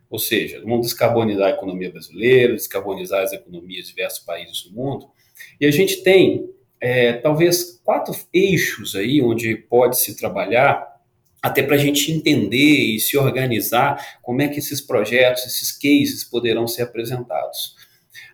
Ou 0.09 0.19
seja, 0.19 0.61
vamos 0.61 0.87
descarbonizar 0.87 1.47
a 1.47 1.55
economia 1.55 1.91
brasileira, 1.91 2.53
descarbonizar 2.53 3.23
as 3.23 3.33
economias 3.33 3.85
de 3.85 3.89
diversos 3.89 4.19
países 4.19 4.63
do 4.63 4.73
mundo. 4.73 5.09
E 5.59 5.65
a 5.65 5.71
gente 5.71 6.01
tem, 6.01 6.49
é, 6.79 7.13
talvez, 7.13 7.81
quatro 7.83 8.15
eixos 8.33 8.95
aí 8.95 9.21
onde 9.21 9.55
pode 9.55 9.99
se 9.99 10.15
trabalhar 10.15 10.97
até 11.41 11.61
para 11.61 11.75
a 11.75 11.79
gente 11.79 12.11
entender 12.11 12.95
e 12.95 12.99
se 12.99 13.17
organizar 13.17 14.19
como 14.21 14.41
é 14.41 14.47
que 14.47 14.59
esses 14.59 14.81
projetos, 14.81 15.45
esses 15.45 15.71
cases 15.71 16.23
poderão 16.23 16.67
ser 16.67 16.83
apresentados. 16.83 17.75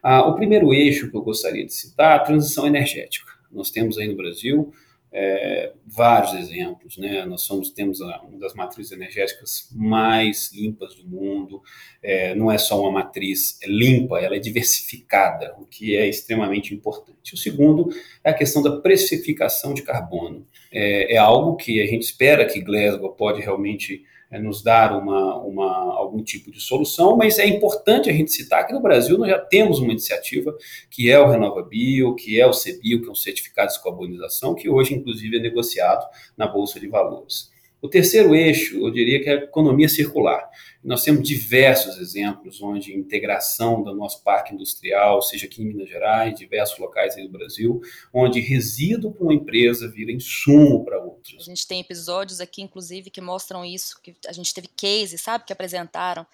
Ah, 0.01 0.27
o 0.27 0.35
primeiro 0.35 0.73
eixo 0.73 1.09
que 1.09 1.17
eu 1.17 1.21
gostaria 1.21 1.65
de 1.65 1.73
citar 1.73 2.13
é 2.13 2.15
a 2.15 2.23
transição 2.23 2.65
energética. 2.65 3.32
Nós 3.53 3.71
temos 3.71 3.97
aí 3.97 4.07
no 4.07 4.15
Brasil 4.15 4.73
é, 5.13 5.71
vários 5.85 6.33
exemplos, 6.33 6.97
né? 6.97 7.23
Nós 7.23 7.43
somos, 7.43 7.69
temos 7.69 8.01
uma 8.01 8.39
das 8.39 8.55
matrizes 8.55 8.91
energéticas 8.91 9.69
mais 9.71 10.51
limpas 10.51 10.95
do 10.95 11.07
mundo. 11.07 11.61
É, 12.01 12.33
não 12.33 12.51
é 12.51 12.57
só 12.57 12.81
uma 12.81 12.91
matriz 12.91 13.59
limpa, 13.63 14.19
ela 14.19 14.35
é 14.35 14.39
diversificada, 14.39 15.55
o 15.59 15.65
que 15.65 15.95
é 15.95 16.09
extremamente 16.09 16.73
importante. 16.73 17.35
O 17.35 17.37
segundo 17.37 17.89
é 18.23 18.31
a 18.31 18.33
questão 18.33 18.63
da 18.63 18.79
precificação 18.81 19.73
de 19.73 19.83
carbono. 19.83 20.47
É, 20.71 21.13
é 21.13 21.17
algo 21.17 21.55
que 21.55 21.79
a 21.79 21.85
gente 21.85 22.01
espera 22.01 22.47
que 22.47 22.59
Glasgow 22.59 23.11
pode 23.11 23.39
realmente 23.39 24.03
nos 24.39 24.63
dar 24.63 24.97
uma, 24.97 25.37
uma, 25.39 25.95
algum 25.95 26.23
tipo 26.23 26.51
de 26.51 26.59
solução, 26.59 27.15
mas 27.15 27.39
é 27.39 27.45
importante 27.45 28.09
a 28.09 28.13
gente 28.13 28.31
citar 28.31 28.65
que 28.65 28.73
no 28.73 28.81
Brasil 28.81 29.17
nós 29.17 29.29
já 29.29 29.39
temos 29.39 29.79
uma 29.79 29.91
iniciativa 29.91 30.55
que 30.89 31.09
é 31.09 31.19
o 31.19 31.29
RenovaBio, 31.29 32.15
que 32.15 32.39
é 32.39 32.47
o 32.47 32.51
CBio, 32.51 33.01
que 33.01 33.07
é 33.07 33.11
um 33.11 33.15
certificado 33.15 33.67
de 33.69 33.75
descarbonização, 33.75 34.55
que 34.55 34.69
hoje, 34.69 34.93
inclusive, 34.93 35.37
é 35.37 35.39
negociado 35.39 36.05
na 36.37 36.47
Bolsa 36.47 36.79
de 36.79 36.87
Valores. 36.87 37.53
O 37.83 37.89
terceiro 37.89 38.33
eixo, 38.33 38.77
eu 38.77 38.89
diria 38.89 39.21
que 39.21 39.29
é 39.29 39.33
a 39.33 39.43
economia 39.43 39.89
circular. 39.89 40.49
Nós 40.81 41.03
temos 41.03 41.27
diversos 41.27 41.97
exemplos 41.97 42.61
onde 42.61 42.93
a 42.93 42.95
integração 42.95 43.83
do 43.83 43.93
nosso 43.93 44.23
parque 44.23 44.53
industrial, 44.53 45.21
seja 45.21 45.47
aqui 45.47 45.61
em 45.61 45.65
Minas 45.65 45.89
Gerais, 45.89 46.33
diversos 46.33 46.79
locais 46.79 47.17
aí 47.17 47.23
do 47.23 47.37
Brasil, 47.37 47.81
onde 48.13 48.39
resíduo 48.39 49.11
para 49.11 49.25
uma 49.25 49.33
empresa 49.33 49.91
vira 49.91 50.13
insumo 50.13 50.85
para 50.85 50.97
outros. 51.23 51.47
A 51.47 51.49
gente 51.49 51.67
tem 51.67 51.79
episódios 51.79 52.41
aqui, 52.41 52.61
inclusive, 52.61 53.09
que 53.09 53.21
mostram 53.21 53.63
isso, 53.63 53.99
que 54.01 54.15
a 54.27 54.33
gente 54.33 54.53
teve 54.53 54.67
cases, 54.67 55.21
sabe, 55.21 55.45
que 55.45 55.53
apresentaram 55.53 56.25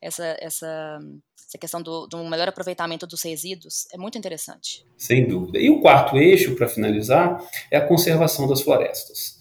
essa, 0.00 0.36
essa, 0.40 0.98
essa 1.36 1.58
questão 1.58 1.82
do, 1.82 2.06
do 2.06 2.22
melhor 2.24 2.48
aproveitamento 2.48 3.06
dos 3.06 3.22
resíduos 3.22 3.86
é 3.92 3.98
muito 3.98 4.18
interessante. 4.18 4.84
Sem 4.96 5.26
dúvida. 5.26 5.58
E 5.58 5.70
o 5.70 5.80
quarto 5.80 6.16
eixo, 6.16 6.54
para 6.54 6.68
finalizar, 6.68 7.42
é 7.70 7.76
a 7.76 7.86
conservação 7.86 8.46
das 8.46 8.60
florestas. 8.60 9.36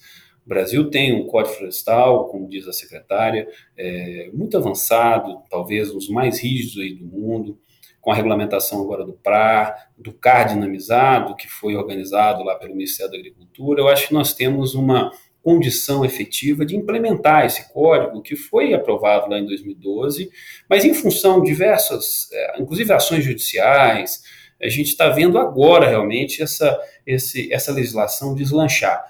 O 0.45 0.49
Brasil 0.49 0.89
tem 0.91 1.13
um 1.13 1.25
código 1.25 1.55
florestal, 1.55 2.29
como 2.29 2.47
diz 2.47 2.67
a 2.67 2.73
secretária, 2.73 3.47
é, 3.75 4.29
muito 4.31 4.55
avançado, 4.55 5.41
talvez 5.49 5.89
um 5.89 5.95
dos 5.95 6.07
mais 6.07 6.39
rígidos 6.39 6.77
aí 6.77 6.93
do 6.93 7.05
mundo, 7.05 7.59
com 8.05 8.11
a 8.11 8.15
regulamentação 8.15 8.83
agora 8.83 9.03
do 9.03 9.13
PRA, 9.13 9.75
do 9.97 10.13
CAR 10.13 10.47
dinamizado, 10.47 11.35
que 11.35 11.47
foi 11.47 11.75
organizado 11.75 12.43
lá 12.43 12.53
pelo 12.53 12.75
Ministério 12.75 13.11
da 13.11 13.17
Agricultura. 13.17 13.81
Eu 13.81 13.87
acho 13.87 14.09
que 14.09 14.13
nós 14.13 14.31
temos 14.31 14.75
uma 14.75 15.11
condição 15.41 16.05
efetiva 16.05 16.63
de 16.63 16.75
implementar 16.75 17.47
esse 17.47 17.73
código 17.73 18.21
que 18.21 18.35
foi 18.35 18.75
aprovado 18.75 19.27
lá 19.27 19.39
em 19.39 19.45
2012, 19.47 20.29
mas 20.69 20.85
em 20.85 20.93
função 20.93 21.41
de 21.41 21.47
diversas, 21.47 22.29
é, 22.31 22.61
inclusive 22.61 22.93
ações 22.93 23.23
judiciais, 23.23 24.21
a 24.61 24.69
gente 24.69 24.89
está 24.89 25.09
vendo 25.09 25.39
agora 25.39 25.89
realmente 25.89 26.43
essa, 26.43 26.79
esse, 27.07 27.51
essa 27.51 27.71
legislação 27.71 28.35
deslanchar. 28.35 29.03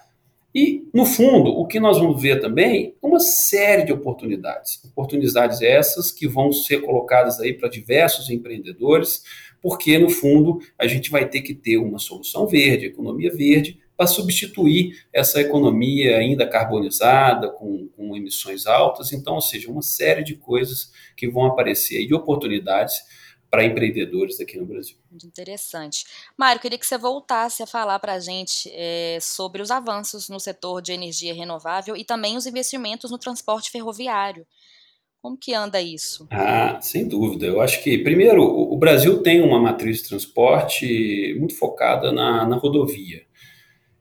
E, 0.56 0.88
no 0.94 1.06
fundo, 1.06 1.50
o 1.50 1.68
que 1.68 1.82
nós 1.82 2.00
vamos 2.00 2.22
ver 2.22 2.40
também 2.40 2.96
é 3.04 3.06
uma 3.06 3.20
série 3.20 3.84
de 3.84 3.92
oportunidades. 3.92 4.82
Oportunidades 4.86 5.62
essas 5.62 6.14
que 6.14 6.30
vão 6.30 6.54
ser 6.54 6.82
colocadas 6.82 7.42
aí 7.42 7.52
para 7.52 7.68
diversos 7.68 8.30
empreendedores, 8.30 9.22
porque, 9.62 9.98
no 9.98 10.10
fundo, 10.10 10.60
a 10.80 10.88
gente 10.88 11.12
vai 11.12 11.28
ter 11.28 11.42
que 11.42 11.54
ter 11.54 11.76
uma 11.76 12.00
solução 12.00 12.48
verde, 12.48 12.86
economia 12.86 13.34
verde, 13.36 13.82
para 13.98 14.08
substituir 14.08 15.06
essa 15.12 15.42
economia 15.42 16.18
ainda 16.18 16.48
carbonizada, 16.48 17.50
com, 17.50 17.90
com, 17.90 18.16
emissões 18.16 18.66
altas. 18.66 19.12
Então, 19.12 19.36
ou 19.36 19.42
seja, 19.42 19.70
uma 19.70 19.82
série 19.82 20.24
de 20.24 20.36
coisas 20.36 20.90
que 21.18 21.28
vão 21.28 21.46
aparecer 21.48 21.98
aí, 21.98 22.08
de 22.08 22.14
oportunidades 22.14 22.96
para 23.52 23.66
empreendedores 23.66 24.40
aqui 24.40 24.58
no 24.58 24.66
Brasil. 24.66 24.96
Muito 25.16 25.28
interessante. 25.28 26.06
Mário, 26.38 26.62
queria 26.62 26.78
que 26.78 26.86
você 26.86 26.98
voltasse 26.98 27.64
a 27.64 27.68
falar 27.68 27.98
para 28.00 28.16
a 28.16 28.20
gente 28.20 28.70
é, 28.74 29.18
sobre 29.22 29.62
os 29.62 29.72
avanços 29.72 30.28
no 30.28 30.42
setor 30.42 30.82
de 30.82 30.92
energia 30.92 31.34
renovável 31.34 31.96
e 31.96 32.04
também 32.04 32.36
os 32.36 32.46
investimentos 32.46 33.10
no 33.10 33.18
transporte 33.18 33.72
ferroviário. 33.72 34.46
Como 35.22 35.38
que 35.38 35.54
anda 35.54 35.82
isso? 35.82 36.28
Ah, 36.30 36.82
sem 36.82 37.08
dúvida. 37.08 37.46
Eu 37.46 37.62
acho 37.62 37.82
que, 37.82 37.98
primeiro, 38.00 38.44
o 38.44 38.76
Brasil 38.76 39.24
tem 39.24 39.42
uma 39.42 39.58
matriz 39.58 40.00
de 40.00 40.10
transporte 40.10 41.34
muito 41.40 41.58
focada 41.58 42.12
na, 42.12 42.46
na 42.46 42.58
rodovia. 42.58 43.26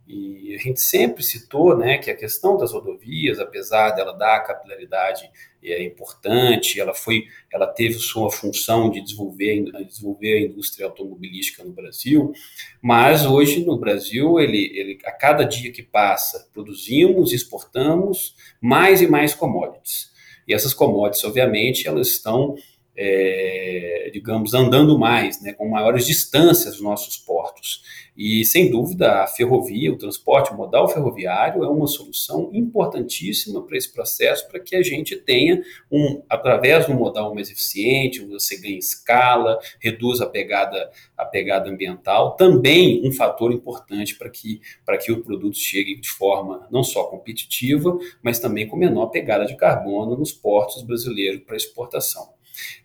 E 0.08 0.52
a 0.52 0.58
gente 0.58 0.80
sempre 0.80 1.22
citou 1.22 1.78
né, 1.78 1.96
que 1.96 2.10
a 2.10 2.16
questão 2.16 2.56
das 2.56 2.72
rodovias, 2.72 3.38
apesar 3.38 3.92
dela 3.92 4.12
dar 4.12 4.40
capilaridade 4.40 5.30
é 5.72 5.82
importante, 5.84 6.78
ela 6.80 6.94
foi, 6.94 7.24
ela 7.52 7.66
teve 7.66 7.94
sua 7.94 8.30
função 8.30 8.90
de 8.90 9.00
desenvolver, 9.00 9.64
desenvolver 9.86 10.34
a 10.34 10.40
indústria 10.42 10.86
automobilística 10.86 11.64
no 11.64 11.72
Brasil, 11.72 12.32
mas 12.82 13.24
hoje 13.24 13.64
no 13.64 13.78
Brasil, 13.78 14.38
ele, 14.38 14.70
ele, 14.78 14.98
a 15.04 15.12
cada 15.12 15.44
dia 15.44 15.72
que 15.72 15.82
passa, 15.82 16.48
produzimos, 16.52 17.32
exportamos 17.32 18.34
mais 18.60 19.00
e 19.00 19.06
mais 19.06 19.34
commodities. 19.34 20.12
E 20.46 20.52
essas 20.52 20.74
commodities, 20.74 21.24
obviamente, 21.24 21.88
elas 21.88 22.08
estão 22.08 22.54
é, 22.96 24.10
digamos, 24.12 24.54
andando 24.54 24.98
mais, 24.98 25.42
né, 25.42 25.52
com 25.52 25.68
maiores 25.68 26.06
distâncias 26.06 26.74
dos 26.74 26.82
nossos 26.82 27.16
portos. 27.16 27.82
E, 28.16 28.44
sem 28.44 28.70
dúvida, 28.70 29.22
a 29.22 29.26
ferrovia, 29.26 29.92
o 29.92 29.98
transporte 29.98 30.54
modal 30.54 30.88
ferroviário 30.88 31.64
é 31.64 31.68
uma 31.68 31.86
solução 31.86 32.48
importantíssima 32.52 33.60
para 33.62 33.76
esse 33.76 33.92
processo, 33.92 34.48
para 34.48 34.60
que 34.60 34.76
a 34.76 34.82
gente 34.82 35.16
tenha, 35.16 35.60
um, 35.90 36.22
através 36.28 36.86
de 36.86 36.92
um 36.92 36.96
modal 36.96 37.34
mais 37.34 37.50
eficiente, 37.50 38.24
você 38.24 38.56
ganha 38.60 38.78
escala, 38.78 39.58
reduz 39.80 40.20
a 40.20 40.26
pegada, 40.26 40.90
a 41.16 41.24
pegada 41.24 41.68
ambiental, 41.68 42.36
também 42.36 43.02
um 43.04 43.12
fator 43.12 43.52
importante 43.52 44.16
para 44.16 44.30
que, 44.30 44.60
para 44.86 44.96
que 44.96 45.10
o 45.10 45.22
produto 45.22 45.58
chegue 45.58 46.00
de 46.00 46.08
forma 46.08 46.68
não 46.70 46.84
só 46.84 47.04
competitiva, 47.04 47.98
mas 48.22 48.38
também 48.38 48.68
com 48.68 48.76
menor 48.76 49.06
pegada 49.06 49.44
de 49.44 49.56
carbono 49.56 50.16
nos 50.16 50.32
portos 50.32 50.82
brasileiros 50.82 51.42
para 51.44 51.56
exportação. 51.56 52.33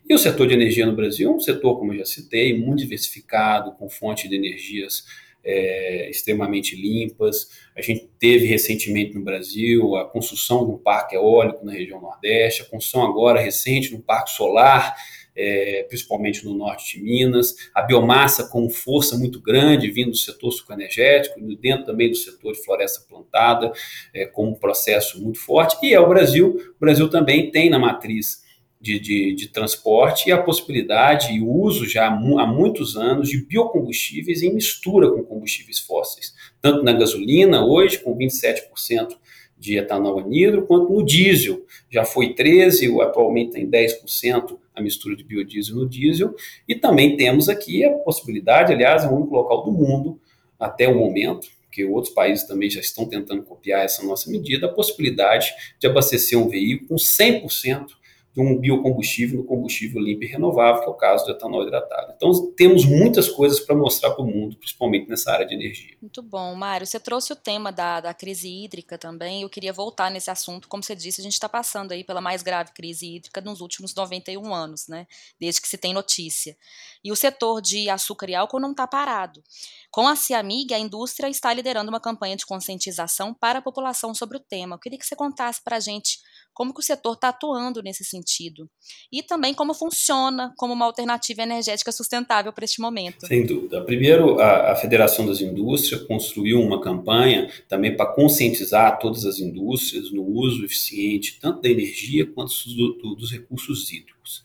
E 0.08 0.14
o 0.14 0.18
setor 0.18 0.46
de 0.46 0.54
energia 0.54 0.86
no 0.86 0.94
Brasil 0.94 1.30
é 1.30 1.34
um 1.34 1.40
setor, 1.40 1.78
como 1.78 1.92
eu 1.92 1.98
já 1.98 2.04
citei, 2.04 2.58
muito 2.58 2.80
diversificado, 2.80 3.72
com 3.72 3.88
fontes 3.88 4.28
de 4.28 4.36
energias 4.36 5.04
é, 5.44 6.10
extremamente 6.10 6.76
limpas. 6.76 7.48
A 7.76 7.80
gente 7.80 8.08
teve 8.18 8.46
recentemente 8.46 9.14
no 9.14 9.22
Brasil 9.22 9.96
a 9.96 10.04
construção 10.04 10.66
de 10.66 10.72
um 10.72 10.78
parque 10.78 11.14
eólico 11.14 11.64
na 11.64 11.72
região 11.72 12.00
Nordeste, 12.00 12.62
a 12.62 12.66
construção 12.66 13.04
agora 13.04 13.40
recente 13.40 13.90
de 13.90 13.96
um 13.96 14.00
parque 14.00 14.30
solar, 14.30 14.94
é, 15.34 15.84
principalmente 15.88 16.44
no 16.44 16.54
norte 16.54 16.98
de 16.98 17.04
Minas, 17.04 17.54
a 17.74 17.82
biomassa 17.82 18.48
com 18.48 18.68
força 18.68 19.16
muito 19.16 19.40
grande 19.40 19.90
vindo 19.90 20.10
do 20.10 20.16
setor 20.16 20.50
sucoenergético, 20.50 21.40
dentro 21.56 21.86
também 21.86 22.10
do 22.10 22.16
setor 22.16 22.52
de 22.52 22.62
floresta 22.62 23.06
plantada, 23.08 23.72
é, 24.12 24.26
com 24.26 24.48
um 24.48 24.54
processo 24.54 25.22
muito 25.22 25.38
forte. 25.38 25.76
E 25.82 25.94
é 25.94 26.00
o 26.00 26.08
Brasil, 26.08 26.74
o 26.76 26.80
Brasil 26.80 27.08
também 27.08 27.50
tem 27.50 27.70
na 27.70 27.78
matriz 27.78 28.42
de, 28.80 28.98
de, 28.98 29.34
de, 29.34 29.48
transporte 29.48 30.28
e 30.28 30.32
a 30.32 30.42
possibilidade 30.42 31.32
e 31.32 31.42
o 31.42 31.50
uso 31.50 31.86
já 31.86 32.06
há, 32.06 32.46
muitos 32.46 32.96
anos 32.96 33.28
de 33.28 33.44
biocombustíveis 33.44 34.42
em 34.42 34.54
mistura 34.54 35.10
com 35.10 35.22
combustíveis 35.22 35.78
fósseis, 35.78 36.34
tanto 36.62 36.82
na 36.82 36.92
gasolina, 36.92 37.64
hoje, 37.64 37.98
com 37.98 38.16
27% 38.16 39.18
de 39.58 39.76
etanol 39.76 40.18
anidro, 40.18 40.66
quanto 40.66 40.90
no 40.90 41.04
diesel. 41.04 41.62
Já 41.90 42.04
foi 42.04 42.34
13%, 42.34 43.02
atualmente 43.02 43.52
tem 43.52 43.68
10% 43.68 44.58
a 44.74 44.80
mistura 44.80 45.14
de 45.14 45.22
biodiesel 45.22 45.76
no 45.76 45.88
diesel. 45.88 46.34
E 46.66 46.74
também 46.74 47.16
temos 47.16 47.50
aqui 47.50 47.84
a 47.84 47.92
possibilidade, 47.92 48.72
aliás, 48.72 49.04
é 49.04 49.08
o 49.08 49.14
único 49.14 49.34
local 49.34 49.62
do 49.62 49.72
mundo, 49.72 50.18
até 50.58 50.88
o 50.88 50.98
momento, 50.98 51.46
que 51.70 51.84
outros 51.84 52.12
países 52.12 52.46
também 52.46 52.70
já 52.70 52.80
estão 52.80 53.06
tentando 53.06 53.42
copiar 53.42 53.84
essa 53.84 54.04
nossa 54.04 54.30
medida, 54.30 54.66
a 54.66 54.72
possibilidade 54.72 55.52
de 55.78 55.86
abastecer 55.86 56.38
um 56.38 56.48
veículo 56.48 56.88
com 56.88 56.94
100% 56.96 57.99
de 58.40 58.52
um 58.52 58.58
biocombustível 58.58 59.40
no 59.40 59.44
combustível 59.44 60.00
limpo 60.00 60.24
e 60.24 60.26
renovável, 60.26 60.82
que 60.82 60.88
é 60.88 60.90
o 60.90 60.94
caso 60.94 61.24
do 61.26 61.32
etanol 61.32 61.62
hidratado. 61.62 62.14
Então, 62.16 62.52
temos 62.52 62.84
muitas 62.84 63.28
coisas 63.28 63.60
para 63.60 63.74
mostrar 63.74 64.10
para 64.10 64.24
o 64.24 64.26
mundo, 64.26 64.56
principalmente 64.56 65.08
nessa 65.08 65.32
área 65.32 65.46
de 65.46 65.54
energia. 65.54 65.96
Muito 66.00 66.22
bom, 66.22 66.54
Mário. 66.54 66.86
Você 66.86 66.98
trouxe 66.98 67.32
o 67.32 67.36
tema 67.36 67.70
da, 67.70 68.00
da 68.00 68.14
crise 68.14 68.48
hídrica 68.48 68.96
também. 68.96 69.42
Eu 69.42 69.50
queria 69.50 69.72
voltar 69.72 70.10
nesse 70.10 70.30
assunto. 70.30 70.68
Como 70.68 70.82
você 70.82 70.94
disse, 70.94 71.20
a 71.20 71.24
gente 71.24 71.34
está 71.34 71.48
passando 71.48 71.92
aí 71.92 72.02
pela 72.02 72.20
mais 72.20 72.42
grave 72.42 72.72
crise 72.72 73.16
hídrica 73.16 73.40
nos 73.40 73.60
últimos 73.60 73.94
91 73.94 74.54
anos, 74.54 74.88
né? 74.88 75.06
Desde 75.38 75.60
que 75.60 75.68
se 75.68 75.76
tem 75.76 75.92
notícia. 75.92 76.56
E 77.04 77.12
o 77.12 77.16
setor 77.16 77.60
de 77.60 77.88
açúcar 77.88 78.30
e 78.30 78.34
álcool 78.34 78.60
não 78.60 78.72
está 78.72 78.86
parado. 78.86 79.42
Com 79.90 80.06
a 80.06 80.14
Ciamig, 80.14 80.72
a 80.72 80.78
indústria 80.78 81.28
está 81.28 81.52
liderando 81.52 81.90
uma 81.90 82.00
campanha 82.00 82.36
de 82.36 82.46
conscientização 82.46 83.34
para 83.34 83.58
a 83.58 83.62
população 83.62 84.14
sobre 84.14 84.36
o 84.36 84.40
tema. 84.40 84.76
Eu 84.76 84.78
queria 84.78 84.98
que 84.98 85.06
você 85.06 85.16
contasse 85.16 85.62
para 85.62 85.76
a 85.76 85.80
gente 85.80 86.18
como 86.52 86.74
que 86.74 86.80
o 86.80 86.82
setor 86.82 87.14
está 87.14 87.28
atuando 87.28 87.82
nesse 87.82 88.04
sentido 88.04 88.68
e 89.12 89.22
também 89.22 89.54
como 89.54 89.74
funciona 89.74 90.52
como 90.56 90.72
uma 90.72 90.84
alternativa 90.84 91.42
energética 91.42 91.92
sustentável 91.92 92.52
para 92.52 92.64
este 92.64 92.80
momento. 92.80 93.26
Sem 93.26 93.46
dúvida. 93.46 93.82
Primeiro, 93.84 94.40
a, 94.40 94.72
a 94.72 94.76
Federação 94.76 95.26
das 95.26 95.40
Indústrias 95.40 96.02
construiu 96.02 96.60
uma 96.60 96.80
campanha 96.80 97.50
também 97.68 97.96
para 97.96 98.12
conscientizar 98.12 98.98
todas 98.98 99.24
as 99.24 99.38
indústrias 99.38 100.10
no 100.10 100.24
uso 100.24 100.64
eficiente 100.64 101.38
tanto 101.40 101.62
da 101.62 101.68
energia 101.68 102.26
quanto 102.26 102.52
do, 102.68 102.92
do, 102.94 103.14
dos 103.14 103.30
recursos 103.30 103.90
hídricos. 103.92 104.44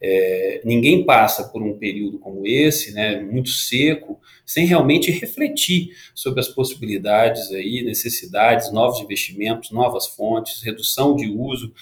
É, 0.00 0.60
ninguém 0.64 1.04
passa 1.04 1.48
por 1.48 1.62
um 1.62 1.76
período 1.76 2.18
como 2.18 2.46
esse, 2.46 2.92
né, 2.92 3.20
muito 3.20 3.50
seco, 3.50 4.20
sem 4.46 4.64
realmente 4.64 5.10
refletir 5.10 5.90
sobre 6.14 6.40
as 6.40 6.48
possibilidades 6.48 7.50
aí, 7.50 7.82
necessidades, 7.82 8.72
novos 8.72 9.00
investimentos, 9.00 9.70
novas 9.70 10.06
fontes, 10.06 10.62
redução 10.62 11.16
de 11.16 11.28
uso 11.28 11.72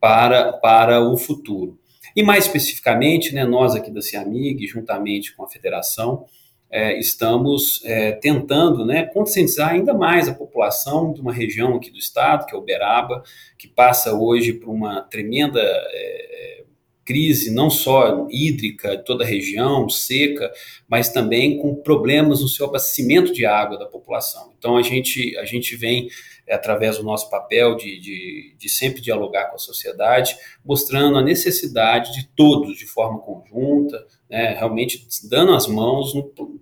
para, 0.00 0.52
para 0.52 1.00
o 1.00 1.16
futuro. 1.16 1.78
E 2.14 2.22
mais 2.22 2.46
especificamente, 2.46 3.34
né, 3.34 3.44
nós 3.44 3.74
aqui 3.74 3.90
da 3.90 4.00
CIAMIG, 4.00 4.68
juntamente 4.68 5.34
com 5.34 5.44
a 5.44 5.48
federação, 5.48 6.26
é, 6.70 6.98
estamos 6.98 7.80
é, 7.84 8.12
tentando 8.12 8.84
né, 8.84 9.04
conscientizar 9.04 9.70
ainda 9.70 9.94
mais 9.94 10.28
a 10.28 10.34
população 10.34 11.12
de 11.12 11.20
uma 11.20 11.32
região 11.32 11.76
aqui 11.76 11.90
do 11.90 11.98
estado, 11.98 12.46
que 12.46 12.54
é 12.54 12.58
Uberaba, 12.58 13.22
que 13.56 13.68
passa 13.68 14.12
hoje 14.12 14.52
por 14.52 14.70
uma 14.70 15.02
tremenda 15.02 15.60
é, 15.60 16.53
crise 17.04 17.50
não 17.50 17.68
só 17.70 18.26
hídrica 18.30 18.96
toda 18.98 19.24
a 19.24 19.26
região, 19.26 19.88
seca, 19.88 20.50
mas 20.88 21.10
também 21.10 21.58
com 21.58 21.74
problemas 21.74 22.40
no 22.40 22.48
seu 22.48 22.66
abastecimento 22.66 23.32
de 23.32 23.44
água 23.44 23.78
da 23.78 23.86
população. 23.86 24.52
Então 24.58 24.76
a 24.76 24.82
gente, 24.82 25.36
a 25.38 25.44
gente 25.44 25.76
vem 25.76 26.08
é, 26.46 26.54
através 26.54 26.98
do 26.98 27.04
nosso 27.04 27.30
papel 27.30 27.76
de, 27.76 27.98
de, 27.98 28.54
de, 28.58 28.68
sempre 28.68 29.00
dialogar 29.00 29.46
com 29.46 29.56
a 29.56 29.58
sociedade, 29.58 30.36
mostrando 30.64 31.16
a 31.16 31.22
necessidade 31.22 32.12
de 32.12 32.28
todos, 32.36 32.76
de 32.76 32.86
forma 32.86 33.18
conjunta, 33.20 34.06
né, 34.28 34.54
realmente 34.54 35.06
dando 35.28 35.52
as 35.52 35.66
mãos, 35.66 36.12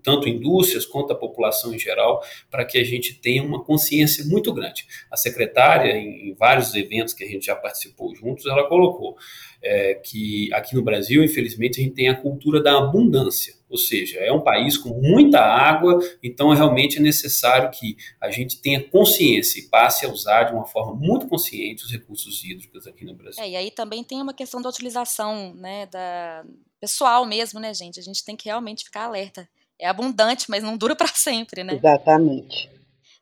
tanto 0.02 0.28
indústrias 0.28 0.84
quanto 0.84 1.12
a 1.12 1.16
população 1.16 1.74
em 1.74 1.78
geral, 1.78 2.22
para 2.50 2.64
que 2.64 2.78
a 2.78 2.84
gente 2.84 3.14
tenha 3.14 3.42
uma 3.42 3.62
consciência 3.62 4.24
muito 4.24 4.52
grande. 4.52 4.86
A 5.10 5.16
secretária, 5.16 5.92
em, 5.92 6.30
em 6.30 6.34
vários 6.34 6.74
eventos 6.74 7.14
que 7.14 7.24
a 7.24 7.28
gente 7.28 7.46
já 7.46 7.56
participou 7.56 8.14
juntos, 8.14 8.46
ela 8.46 8.68
colocou 8.68 9.16
é, 9.62 9.94
que 9.94 10.52
aqui 10.52 10.74
no 10.74 10.82
Brasil, 10.82 11.22
infelizmente, 11.22 11.80
a 11.80 11.84
gente 11.84 11.94
tem 11.94 12.08
a 12.08 12.20
cultura 12.20 12.60
da 12.60 12.76
abundância, 12.78 13.54
ou 13.70 13.78
seja, 13.78 14.18
é 14.18 14.32
um 14.32 14.40
país 14.40 14.76
com 14.76 14.90
muita 15.00 15.40
água, 15.40 15.98
então 16.22 16.50
realmente 16.50 16.98
é 16.98 17.00
necessário 17.00 17.70
que 17.70 17.96
a 18.20 18.30
gente 18.30 18.60
tenha 18.60 18.82
consciência 18.82 19.60
e 19.60 19.68
passe 19.68 20.04
a 20.04 20.10
usar 20.10 20.44
de 20.44 20.52
uma 20.52 20.66
forma 20.66 20.94
muito 20.94 21.28
consciente 21.28 21.84
os 21.84 21.92
recursos 21.92 22.44
hídricos 22.44 22.86
aqui 22.86 23.04
no 23.04 23.14
Brasil. 23.14 23.42
É, 23.42 23.48
e 23.48 23.56
aí 23.56 23.70
também 23.70 24.02
tem 24.02 24.20
uma 24.20 24.34
questão 24.34 24.60
da 24.60 24.68
utilização, 24.68 25.54
né, 25.54 25.86
da 25.86 26.44
pessoal 26.82 27.24
mesmo, 27.24 27.60
né, 27.60 27.72
gente? 27.72 28.00
A 28.00 28.02
gente 28.02 28.24
tem 28.24 28.34
que 28.34 28.46
realmente 28.46 28.84
ficar 28.84 29.04
alerta. 29.04 29.48
É 29.80 29.86
abundante, 29.86 30.50
mas 30.50 30.64
não 30.64 30.76
dura 30.76 30.96
para 30.96 31.06
sempre, 31.14 31.62
né? 31.62 31.74
Exatamente. 31.74 32.68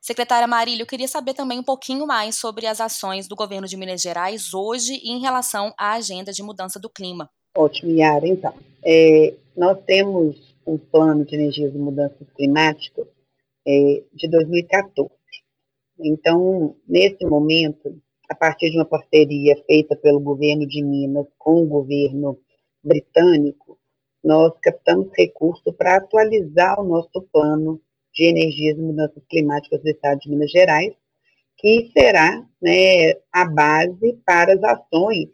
Secretária 0.01 0.47
Marília, 0.47 0.81
eu 0.81 0.87
queria 0.87 1.07
saber 1.07 1.35
também 1.35 1.59
um 1.59 1.63
pouquinho 1.63 2.07
mais 2.07 2.35
sobre 2.35 2.65
as 2.65 2.81
ações 2.81 3.27
do 3.27 3.35
governo 3.35 3.67
de 3.67 3.77
Minas 3.77 4.01
Gerais 4.01 4.51
hoje 4.51 4.95
em 5.03 5.19
relação 5.19 5.71
à 5.77 5.93
agenda 5.93 6.33
de 6.33 6.41
mudança 6.41 6.79
do 6.79 6.89
clima. 6.89 7.29
Ótimo, 7.55 7.91
Yara. 7.91 8.27
Então, 8.27 8.51
é, 8.83 9.35
nós 9.55 9.77
temos 9.85 10.55
um 10.65 10.79
plano 10.79 11.23
de 11.23 11.35
energias 11.35 11.71
e 11.75 11.77
mudanças 11.77 12.27
climáticas 12.35 13.05
é, 13.67 14.03
de 14.11 14.27
2014. 14.27 15.11
Então, 15.99 16.75
nesse 16.87 17.23
momento, 17.25 17.95
a 18.27 18.33
partir 18.33 18.71
de 18.71 18.77
uma 18.77 18.85
parceria 18.85 19.55
feita 19.67 19.95
pelo 19.95 20.19
governo 20.19 20.65
de 20.67 20.81
Minas 20.81 21.27
com 21.37 21.61
o 21.61 21.67
governo 21.67 22.39
britânico, 22.83 23.77
nós 24.23 24.53
captamos 24.61 25.09
recursos 25.17 25.73
para 25.75 25.97
atualizar 25.97 26.79
o 26.79 26.83
nosso 26.83 27.21
plano 27.31 27.81
de 28.13 28.25
Energias 28.25 28.77
e 28.77 28.81
Mudanças 28.81 29.23
Climáticas 29.29 29.81
do 29.81 29.89
Estado 29.89 30.19
de 30.19 30.29
Minas 30.29 30.51
Gerais, 30.51 30.93
que 31.57 31.91
será 31.95 32.45
né, 32.61 33.13
a 33.31 33.45
base 33.45 34.13
para 34.25 34.53
as 34.53 34.63
ações 34.63 35.29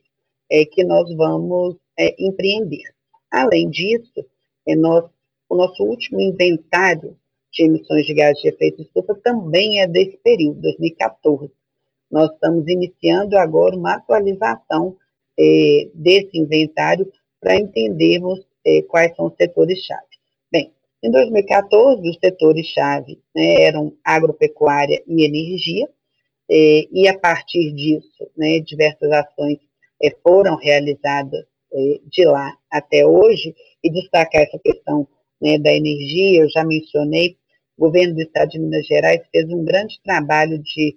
é, 0.50 0.66
que 0.66 0.84
nós 0.84 1.14
vamos 1.16 1.76
é, 1.98 2.16
empreender. 2.20 2.84
Além 3.32 3.70
disso, 3.70 4.26
é, 4.68 4.76
nós, 4.76 5.06
o 5.50 5.56
nosso 5.56 5.84
último 5.84 6.20
inventário 6.22 7.18
de 7.52 7.64
emissões 7.64 8.06
de 8.06 8.14
gases 8.14 8.42
de 8.42 8.50
efeito 8.50 8.82
estufa 8.82 9.16
também 9.24 9.82
é 9.82 9.88
desse 9.88 10.18
período, 10.18 10.62
2014. 10.62 11.52
Nós 12.10 12.32
estamos 12.32 12.68
iniciando 12.68 13.38
agora 13.38 13.76
uma 13.76 13.96
atualização 13.96 14.96
é, 15.40 15.90
desse 15.94 16.38
inventário 16.38 17.12
para 17.48 17.56
entendermos 17.56 18.46
quais 18.90 19.16
são 19.16 19.28
os 19.28 19.36
setores-chave. 19.38 20.04
Em 21.02 21.12
2014, 21.12 22.10
os 22.10 22.18
setores-chave 22.22 23.22
né, 23.34 23.62
eram 23.62 23.94
agropecuária 24.04 25.02
e 25.08 25.24
energia, 25.24 25.88
eh, 26.50 26.88
e 26.92 27.08
a 27.08 27.18
partir 27.18 27.72
disso, 27.72 28.30
né, 28.36 28.60
diversas 28.60 29.10
ações 29.12 29.60
eh, 30.04 30.14
foram 30.24 30.58
realizadas 30.58 31.46
eh, 31.72 32.02
de 32.12 32.26
lá 32.26 32.52
até 32.70 33.06
hoje, 33.06 33.56
e 33.84 33.92
destacar 33.92 34.42
essa 34.42 34.58
questão 34.60 35.08
né, 35.40 35.60
da 35.60 35.72
energia, 35.72 36.42
eu 36.42 36.50
já 36.50 36.66
mencionei, 36.66 37.38
o 37.78 37.86
governo 37.86 38.16
do 38.16 38.22
Estado 38.24 38.50
de 38.50 38.60
Minas 38.60 38.88
Gerais 38.88 39.22
fez 39.32 39.46
um 39.50 39.64
grande 39.64 40.02
trabalho 40.04 40.58
de 40.60 40.96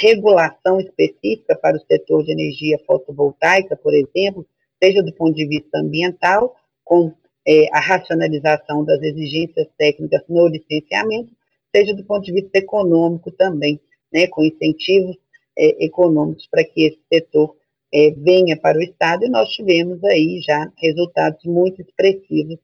regulação 0.00 0.78
específica 0.78 1.56
para 1.56 1.76
o 1.76 1.80
setor 1.80 2.22
de 2.22 2.30
energia 2.30 2.78
fotovoltaica, 2.86 3.74
por 3.76 3.92
exemplo, 3.92 4.46
seja 4.82 5.02
do 5.02 5.12
ponto 5.12 5.34
de 5.34 5.46
vista 5.46 5.78
ambiental, 5.78 6.56
com 6.84 7.12
é, 7.46 7.66
a 7.72 7.80
racionalização 7.80 8.84
das 8.84 9.00
exigências 9.02 9.66
técnicas 9.76 10.22
no 10.28 10.46
licenciamento, 10.48 11.32
seja 11.74 11.94
do 11.94 12.04
ponto 12.04 12.24
de 12.24 12.32
vista 12.32 12.58
econômico 12.58 13.30
também, 13.32 13.80
né, 14.12 14.26
com 14.26 14.44
incentivos 14.44 15.16
é, 15.56 15.84
econômicos 15.84 16.46
para 16.50 16.64
que 16.64 16.86
esse 16.86 17.00
setor 17.12 17.56
é, 17.92 18.10
venha 18.12 18.56
para 18.58 18.78
o 18.78 18.82
Estado, 18.82 19.24
e 19.24 19.28
nós 19.28 19.48
tivemos 19.50 20.02
aí 20.04 20.40
já 20.40 20.70
resultados 20.76 21.42
muito 21.44 21.80
expressivos 21.82 22.58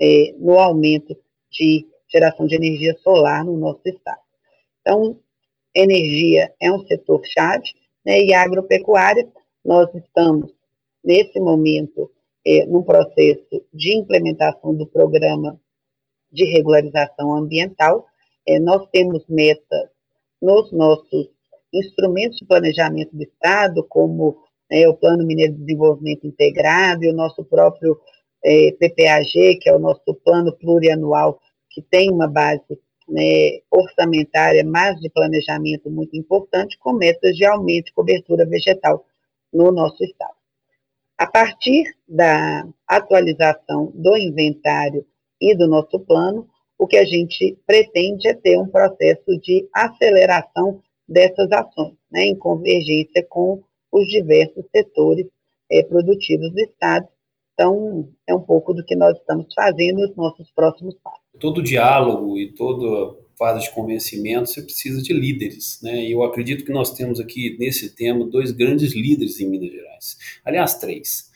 é, 0.00 0.34
no 0.38 0.58
aumento 0.58 1.16
de 1.50 1.86
geração 2.08 2.46
de 2.46 2.54
energia 2.56 2.96
solar 3.02 3.44
no 3.44 3.56
nosso 3.56 3.82
Estado. 3.84 4.20
Então, 4.80 5.18
energia 5.74 6.52
é 6.60 6.72
um 6.72 6.84
setor-chave, 6.86 7.64
né, 8.04 8.24
e 8.24 8.32
a 8.32 8.42
agropecuária, 8.42 9.28
nós 9.64 9.92
estamos, 9.94 10.52
nesse 11.04 11.38
momento, 11.40 12.10
é, 12.46 12.64
no 12.66 12.84
processo 12.84 13.64
de 13.72 13.96
implementação 13.96 14.74
do 14.74 14.86
programa 14.86 15.58
de 16.32 16.44
regularização 16.44 17.34
ambiental. 17.34 18.06
É, 18.46 18.58
nós 18.58 18.86
temos 18.90 19.24
metas 19.28 19.90
nos 20.40 20.72
nossos 20.72 21.28
instrumentos 21.72 22.38
de 22.38 22.46
planejamento 22.46 23.14
do 23.14 23.22
Estado, 23.22 23.84
como 23.84 24.38
é, 24.70 24.88
o 24.88 24.94
Plano 24.94 25.26
Mineiro 25.26 25.52
de 25.54 25.60
Desenvolvimento 25.60 26.26
Integrado 26.26 27.04
e 27.04 27.10
o 27.10 27.14
nosso 27.14 27.44
próprio 27.44 27.98
é, 28.44 28.72
PPAG, 28.72 29.58
que 29.60 29.68
é 29.68 29.74
o 29.74 29.78
nosso 29.78 30.14
plano 30.24 30.52
plurianual, 30.56 31.40
que 31.68 31.82
tem 31.82 32.10
uma 32.10 32.26
base 32.26 32.80
né, 33.08 33.60
orçamentária, 33.70 34.64
mas 34.64 34.98
de 35.00 35.10
planejamento 35.10 35.90
muito 35.90 36.16
importante, 36.16 36.78
com 36.78 36.92
metas 36.92 37.36
de 37.36 37.44
aumento 37.44 37.86
de 37.86 37.92
cobertura 37.92 38.46
vegetal 38.46 39.04
no 39.52 39.70
nosso 39.70 40.02
Estado. 40.02 40.39
A 41.20 41.26
partir 41.26 41.84
da 42.08 42.66
atualização 42.88 43.92
do 43.94 44.16
inventário 44.16 45.04
e 45.38 45.54
do 45.54 45.68
nosso 45.68 46.00
plano, 46.00 46.48
o 46.78 46.86
que 46.86 46.96
a 46.96 47.04
gente 47.04 47.58
pretende 47.66 48.26
é 48.26 48.32
ter 48.32 48.58
um 48.58 48.66
processo 48.66 49.38
de 49.38 49.68
aceleração 49.70 50.80
dessas 51.06 51.52
ações, 51.52 51.92
né, 52.10 52.24
em 52.24 52.34
convergência 52.34 53.22
com 53.28 53.62
os 53.92 54.08
diversos 54.08 54.64
setores 54.74 55.26
é, 55.70 55.82
produtivos 55.82 56.50
do 56.52 56.60
Estado. 56.60 57.06
Então, 57.52 58.08
é 58.26 58.34
um 58.34 58.40
pouco 58.40 58.72
do 58.72 58.82
que 58.82 58.96
nós 58.96 59.14
estamos 59.18 59.52
fazendo 59.52 59.98
nos 59.98 60.16
nossos 60.16 60.50
próximos 60.52 60.94
passos. 61.04 61.20
Todo 61.38 61.62
diálogo 61.62 62.38
e 62.38 62.50
toda 62.54 63.14
fase 63.40 63.64
de 63.64 63.74
convencimento, 63.74 64.50
você 64.50 64.60
precisa 64.60 65.02
de 65.02 65.14
líderes, 65.14 65.80
né? 65.82 66.04
E 66.04 66.12
eu 66.12 66.22
acredito 66.22 66.62
que 66.62 66.70
nós 66.70 66.92
temos 66.92 67.18
aqui 67.18 67.56
nesse 67.58 67.96
tema 67.96 68.26
dois 68.26 68.52
grandes 68.52 68.92
líderes 68.92 69.40
em 69.40 69.48
Minas 69.48 69.72
Gerais. 69.72 70.18
Aliás, 70.44 70.74
três. 70.74 71.30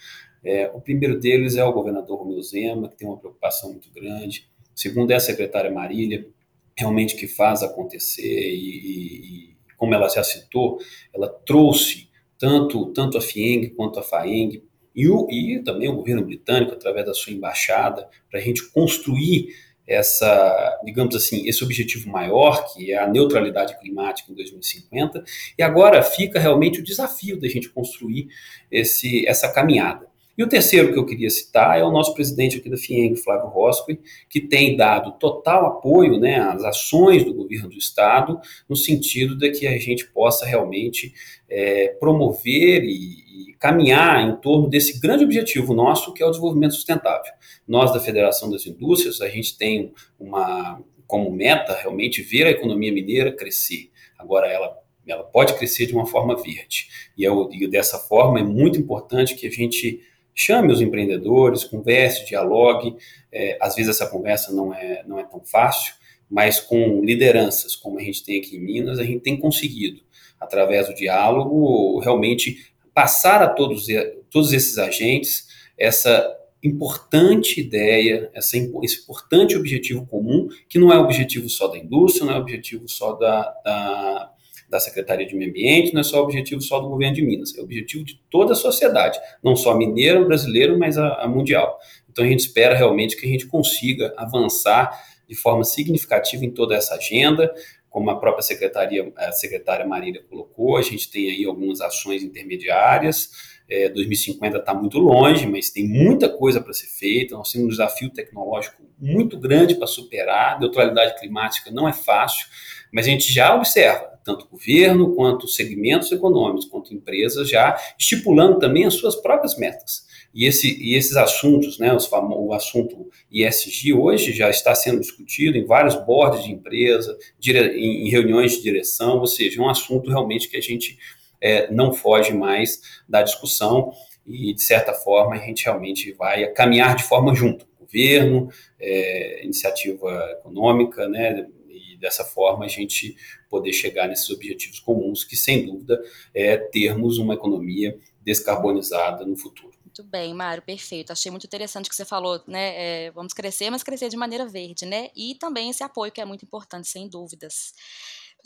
É, 0.44 0.70
o 0.74 0.82
primeiro 0.82 1.18
deles 1.18 1.56
é 1.56 1.64
o 1.64 1.72
governador 1.72 2.18
Romeu 2.18 2.42
Zema, 2.42 2.90
que 2.90 2.98
tem 2.98 3.08
uma 3.08 3.16
preocupação 3.16 3.70
muito 3.70 3.90
grande. 3.90 4.46
O 4.76 4.78
segundo 4.78 5.10
é 5.12 5.14
a 5.14 5.20
secretária 5.20 5.70
Marília, 5.70 6.28
realmente 6.76 7.16
que 7.16 7.26
faz 7.26 7.62
acontecer 7.62 8.22
e, 8.54 9.48
e, 9.48 9.56
como 9.78 9.94
ela 9.94 10.06
já 10.10 10.22
citou, 10.22 10.78
ela 11.14 11.28
trouxe 11.28 12.10
tanto, 12.38 12.92
tanto 12.92 13.16
a 13.16 13.20
FIENG 13.22 13.70
quanto 13.70 13.98
a 13.98 14.02
FAENG 14.02 14.62
e, 14.94 15.08
o, 15.08 15.26
e 15.30 15.62
também 15.64 15.88
o 15.88 15.96
governo 15.96 16.26
britânico, 16.26 16.74
através 16.74 17.06
da 17.06 17.14
sua 17.14 17.32
embaixada, 17.32 18.06
para 18.30 18.38
a 18.38 18.42
gente 18.42 18.70
construir 18.70 19.48
essa, 19.86 20.80
digamos 20.84 21.14
assim, 21.14 21.46
esse 21.46 21.62
objetivo 21.62 22.10
maior, 22.10 22.72
que 22.72 22.92
é 22.92 22.98
a 22.98 23.06
neutralidade 23.06 23.78
climática 23.78 24.32
em 24.32 24.34
2050, 24.34 25.22
e 25.58 25.62
agora 25.62 26.02
fica 26.02 26.40
realmente 26.40 26.80
o 26.80 26.84
desafio 26.84 27.38
da 27.38 27.48
gente 27.48 27.68
construir 27.68 28.28
esse, 28.70 29.26
essa 29.28 29.52
caminhada. 29.52 30.13
E 30.36 30.42
o 30.42 30.48
terceiro 30.48 30.92
que 30.92 30.98
eu 30.98 31.06
queria 31.06 31.30
citar 31.30 31.78
é 31.78 31.84
o 31.84 31.90
nosso 31.90 32.12
presidente 32.12 32.56
aqui 32.56 32.68
da 32.68 32.76
FIENG, 32.76 33.16
Flávio 33.16 33.48
Roscoe, 33.48 34.00
que 34.28 34.40
tem 34.40 34.76
dado 34.76 35.12
total 35.12 35.66
apoio 35.66 36.18
né, 36.18 36.38
às 36.38 36.64
ações 36.64 37.24
do 37.24 37.32
governo 37.32 37.68
do 37.68 37.78
Estado, 37.78 38.40
no 38.68 38.76
sentido 38.76 39.36
de 39.36 39.50
que 39.52 39.66
a 39.66 39.78
gente 39.78 40.06
possa 40.08 40.44
realmente 40.44 41.12
é, 41.48 41.88
promover 42.00 42.82
e, 42.82 43.50
e 43.50 43.54
caminhar 43.60 44.28
em 44.28 44.36
torno 44.36 44.68
desse 44.68 44.98
grande 45.00 45.24
objetivo 45.24 45.72
nosso, 45.72 46.12
que 46.12 46.22
é 46.22 46.26
o 46.26 46.30
desenvolvimento 46.30 46.74
sustentável. 46.74 47.32
Nós, 47.66 47.92
da 47.92 48.00
Federação 48.00 48.50
das 48.50 48.66
Indústrias, 48.66 49.20
a 49.20 49.28
gente 49.28 49.56
tem 49.56 49.92
uma 50.18 50.82
como 51.06 51.30
meta 51.30 51.74
realmente 51.74 52.22
ver 52.22 52.46
a 52.46 52.50
economia 52.50 52.92
mineira 52.92 53.30
crescer. 53.30 53.90
Agora, 54.18 54.48
ela 54.48 54.82
ela 55.06 55.22
pode 55.22 55.54
crescer 55.54 55.86
de 55.86 55.94
uma 55.94 56.06
forma 56.06 56.34
verde. 56.34 56.88
E, 57.16 57.24
eu, 57.24 57.50
e 57.52 57.68
dessa 57.68 57.98
forma 57.98 58.40
é 58.40 58.42
muito 58.42 58.78
importante 58.78 59.34
que 59.34 59.46
a 59.46 59.50
gente 59.50 60.00
chame 60.34 60.72
os 60.72 60.80
empreendedores, 60.80 61.64
converse, 61.64 62.26
dialogue. 62.26 62.96
É, 63.32 63.56
às 63.60 63.74
vezes 63.74 63.90
essa 63.90 64.10
conversa 64.10 64.52
não 64.52 64.74
é, 64.74 65.02
não 65.06 65.18
é 65.18 65.24
tão 65.24 65.40
fácil, 65.44 65.94
mas 66.28 66.60
com 66.60 67.04
lideranças 67.04 67.76
como 67.76 67.98
a 67.98 68.02
gente 68.02 68.24
tem 68.24 68.40
aqui 68.40 68.56
em 68.56 68.60
Minas, 68.60 68.98
a 68.98 69.04
gente 69.04 69.20
tem 69.20 69.38
conseguido, 69.38 70.00
através 70.40 70.88
do 70.88 70.94
diálogo, 70.94 72.00
realmente 72.00 72.72
passar 72.92 73.42
a 73.42 73.48
todos, 73.48 73.86
todos 74.30 74.52
esses 74.52 74.78
agentes 74.78 75.52
essa 75.78 76.32
importante 76.62 77.60
ideia, 77.60 78.30
essa, 78.32 78.56
esse 78.82 79.02
importante 79.02 79.56
objetivo 79.56 80.06
comum, 80.06 80.48
que 80.68 80.78
não 80.78 80.90
é 80.90 80.98
objetivo 80.98 81.48
só 81.48 81.68
da 81.68 81.76
indústria, 81.76 82.26
não 82.26 82.34
é 82.34 82.38
objetivo 82.38 82.88
só 82.88 83.12
da, 83.12 83.42
da, 83.64 84.32
da 84.74 84.80
Secretaria 84.80 85.24
de 85.24 85.36
Meio 85.36 85.50
Ambiente, 85.50 85.94
não 85.94 86.00
é 86.00 86.04
só 86.04 86.20
objetivo 86.20 86.60
só 86.60 86.80
do 86.80 86.88
governo 86.88 87.14
de 87.14 87.22
Minas, 87.22 87.56
é 87.56 87.60
objetivo 87.60 88.04
de 88.04 88.20
toda 88.28 88.54
a 88.54 88.56
sociedade, 88.56 89.16
não 89.40 89.54
só 89.54 89.72
mineiro, 89.76 90.26
brasileiro, 90.26 90.76
mas 90.76 90.98
a, 90.98 91.22
a 91.22 91.28
mundial. 91.28 91.78
Então 92.10 92.24
a 92.24 92.28
gente 92.28 92.40
espera 92.40 92.74
realmente 92.74 93.16
que 93.16 93.24
a 93.24 93.28
gente 93.28 93.46
consiga 93.46 94.12
avançar 94.16 94.90
de 95.28 95.36
forma 95.36 95.62
significativa 95.62 96.44
em 96.44 96.50
toda 96.50 96.74
essa 96.74 96.96
agenda, 96.96 97.54
como 97.88 98.10
a 98.10 98.18
própria 98.18 98.42
secretaria, 98.42 99.12
a 99.16 99.30
secretária 99.30 99.86
Marília 99.86 100.24
colocou, 100.28 100.76
a 100.76 100.82
gente 100.82 101.08
tem 101.08 101.30
aí 101.30 101.44
algumas 101.44 101.80
ações 101.80 102.24
intermediárias, 102.24 103.30
é, 103.68 103.88
2050 103.88 104.58
está 104.58 104.74
muito 104.74 104.98
longe, 104.98 105.46
mas 105.46 105.70
tem 105.70 105.88
muita 105.88 106.28
coisa 106.28 106.60
para 106.60 106.72
ser 106.72 106.86
feita. 106.86 107.34
Nós 107.34 107.50
temos 107.50 107.66
um 107.66 107.70
desafio 107.70 108.10
tecnológico 108.10 108.82
muito 108.98 109.38
grande 109.38 109.74
para 109.74 109.86
superar. 109.86 110.60
Neutralidade 110.60 111.18
climática 111.18 111.70
não 111.70 111.88
é 111.88 111.92
fácil, 111.92 112.46
mas 112.92 113.06
a 113.06 113.10
gente 113.10 113.32
já 113.32 113.54
observa, 113.54 114.18
tanto 114.24 114.46
governo 114.48 115.14
quanto 115.14 115.48
segmentos 115.48 116.12
econômicos, 116.12 116.66
quanto 116.66 116.94
empresas, 116.94 117.48
já 117.48 117.78
estipulando 117.98 118.58
também 118.58 118.84
as 118.84 118.94
suas 118.94 119.16
próprias 119.16 119.56
metas. 119.56 120.04
E, 120.34 120.46
esse, 120.46 120.82
e 120.82 120.96
esses 120.96 121.16
assuntos, 121.16 121.78
né, 121.78 121.94
os 121.94 122.10
o 122.10 122.52
assunto 122.52 123.08
ISG 123.30 123.92
hoje 123.92 124.32
já 124.32 124.50
está 124.50 124.74
sendo 124.74 125.00
discutido 125.00 125.56
em 125.56 125.64
vários 125.64 125.94
boards 125.94 126.42
de 126.44 126.50
empresa, 126.50 127.16
dire, 127.38 127.58
em, 127.78 128.06
em 128.06 128.10
reuniões 128.10 128.52
de 128.56 128.62
direção, 128.62 129.18
ou 129.18 129.26
seja, 129.28 129.60
é 129.60 129.64
um 129.64 129.70
assunto 129.70 130.10
realmente 130.10 130.48
que 130.48 130.56
a 130.56 130.60
gente 130.60 130.98
é, 131.44 131.70
não 131.70 131.92
foge 131.92 132.32
mais 132.32 132.80
da 133.06 133.22
discussão 133.22 133.92
e, 134.26 134.54
de 134.54 134.62
certa 134.62 134.94
forma, 134.94 135.34
a 135.34 135.38
gente 135.38 135.62
realmente 135.64 136.10
vai 136.12 136.46
caminhar 136.52 136.96
de 136.96 137.04
forma 137.04 137.34
junto. 137.34 137.66
Governo, 137.78 138.48
é, 138.80 139.44
iniciativa 139.44 140.10
econômica, 140.38 141.06
né, 141.06 141.46
e 141.68 141.98
dessa 141.98 142.24
forma 142.24 142.64
a 142.64 142.68
gente 142.68 143.14
poder 143.50 143.74
chegar 143.74 144.08
nesses 144.08 144.30
objetivos 144.30 144.80
comuns, 144.80 145.22
que 145.22 145.36
sem 145.36 145.66
dúvida 145.66 146.02
é 146.34 146.56
termos 146.56 147.18
uma 147.18 147.34
economia 147.34 147.96
descarbonizada 148.22 149.26
no 149.26 149.36
futuro. 149.36 149.74
Muito 149.84 150.02
bem, 150.02 150.34
Mário, 150.34 150.62
perfeito. 150.62 151.12
Achei 151.12 151.30
muito 151.30 151.46
interessante 151.46 151.86
o 151.86 151.90
que 151.90 151.94
você 151.94 152.04
falou, 152.04 152.42
né? 152.48 153.04
É, 153.06 153.10
vamos 153.12 153.32
crescer, 153.32 153.70
mas 153.70 153.84
crescer 153.84 154.08
de 154.08 154.16
maneira 154.16 154.44
verde, 154.44 154.86
né? 154.86 155.10
E 155.14 155.36
também 155.36 155.70
esse 155.70 155.84
apoio 155.84 156.10
que 156.10 156.20
é 156.20 156.24
muito 156.24 156.44
importante, 156.44 156.88
sem 156.88 157.06
dúvidas. 157.06 157.72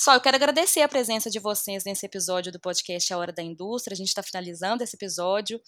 Pessoal, 0.01 0.17
eu 0.17 0.21
quero 0.21 0.37
agradecer 0.37 0.81
a 0.81 0.89
presença 0.89 1.29
de 1.29 1.41
vocês 1.41 1.83
nesse 1.85 2.07
episódio 2.07 2.53
do 2.53 2.61
podcast 2.61 3.13
A 3.13 3.19
Hora 3.19 3.33
da 3.33 3.43
Indústria. 3.43 3.95
A 3.95 3.97
gente 3.97 4.07
está 4.07 4.23
finalizando 4.23 4.85
esse 4.85 4.95
episódio. 4.95 5.61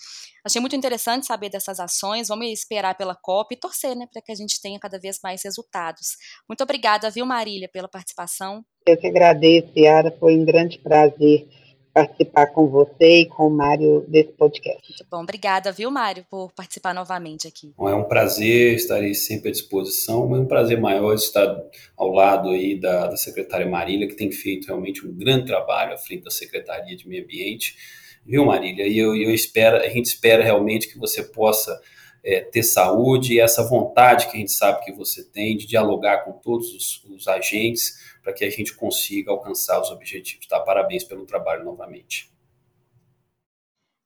Achei 0.46 0.60
muito 0.60 0.76
interessante 0.76 1.26
saber 1.26 1.50
dessas 1.50 1.80
ações. 1.80 2.28
Vamos 2.28 2.46
esperar 2.46 2.96
pela 2.96 3.16
COP 3.16 3.56
e 3.56 3.58
torcer, 3.58 3.96
né, 3.96 4.06
para 4.10 4.22
que 4.22 4.30
a 4.30 4.34
gente 4.36 4.62
tenha 4.62 4.78
cada 4.78 5.00
vez 5.00 5.18
mais 5.20 5.42
resultados. 5.42 6.16
Muito 6.48 6.62
obrigada, 6.62 7.10
viu, 7.10 7.26
Marília, 7.26 7.68
pela 7.72 7.88
participação. 7.88 8.64
Eu 8.86 8.96
que 8.96 9.08
agradeço, 9.08 9.72
Yara. 9.76 10.16
Foi 10.20 10.36
um 10.36 10.44
grande 10.44 10.78
prazer 10.78 11.48
participar 11.92 12.46
com 12.48 12.68
você 12.68 13.20
e 13.20 13.26
com 13.26 13.48
o 13.48 13.50
Mário 13.50 14.04
desse 14.08 14.32
podcast. 14.32 14.82
Muito 14.88 15.06
bom, 15.10 15.22
obrigada, 15.22 15.72
viu, 15.72 15.90
Mário, 15.90 16.24
por 16.30 16.52
participar 16.52 16.94
novamente 16.94 17.48
aqui. 17.48 17.72
Bom, 17.76 17.88
é 17.88 17.94
um 17.94 18.04
prazer, 18.04 18.74
estarei 18.74 19.14
sempre 19.14 19.48
à 19.48 19.52
disposição, 19.52 20.28
mas 20.28 20.40
é 20.40 20.42
um 20.42 20.46
prazer 20.46 20.80
maior 20.80 21.14
estar 21.14 21.56
ao 21.96 22.08
lado 22.08 22.50
aí 22.50 22.78
da, 22.78 23.08
da 23.08 23.16
secretária 23.16 23.66
Marília, 23.66 24.08
que 24.08 24.14
tem 24.14 24.30
feito 24.30 24.66
realmente 24.66 25.06
um 25.06 25.12
grande 25.12 25.46
trabalho 25.46 25.94
à 25.94 25.98
frente 25.98 26.24
da 26.24 26.30
Secretaria 26.30 26.96
de 26.96 27.08
Meio 27.08 27.24
Ambiente, 27.24 27.76
viu, 28.24 28.44
Marília? 28.44 28.86
E 28.86 28.98
eu, 28.98 29.14
eu 29.14 29.34
espero, 29.34 29.76
a 29.76 29.88
gente 29.88 30.06
espera 30.06 30.44
realmente 30.44 30.88
que 30.88 30.98
você 30.98 31.22
possa 31.22 31.80
é, 32.24 32.40
ter 32.40 32.62
saúde 32.62 33.34
e 33.34 33.40
essa 33.40 33.62
vontade 33.62 34.26
que 34.26 34.36
a 34.36 34.40
gente 34.40 34.52
sabe 34.52 34.84
que 34.84 34.92
você 34.92 35.24
tem 35.24 35.56
de 35.56 35.66
dialogar 35.66 36.24
com 36.24 36.32
todos 36.32 36.74
os, 36.74 37.04
os 37.04 37.28
agentes 37.28 37.98
para 38.22 38.32
que 38.32 38.44
a 38.44 38.50
gente 38.50 38.74
consiga 38.74 39.30
alcançar 39.30 39.80
os 39.80 39.90
objetivos. 39.90 40.46
Tá? 40.46 40.60
Parabéns 40.60 41.04
pelo 41.04 41.24
trabalho 41.24 41.64
novamente. 41.64 42.30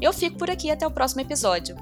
Eu 0.00 0.12
fico 0.12 0.36
por 0.36 0.50
aqui 0.50 0.72
até 0.72 0.84
o 0.84 0.90
próximo 0.90 1.20
episódio. 1.20 1.76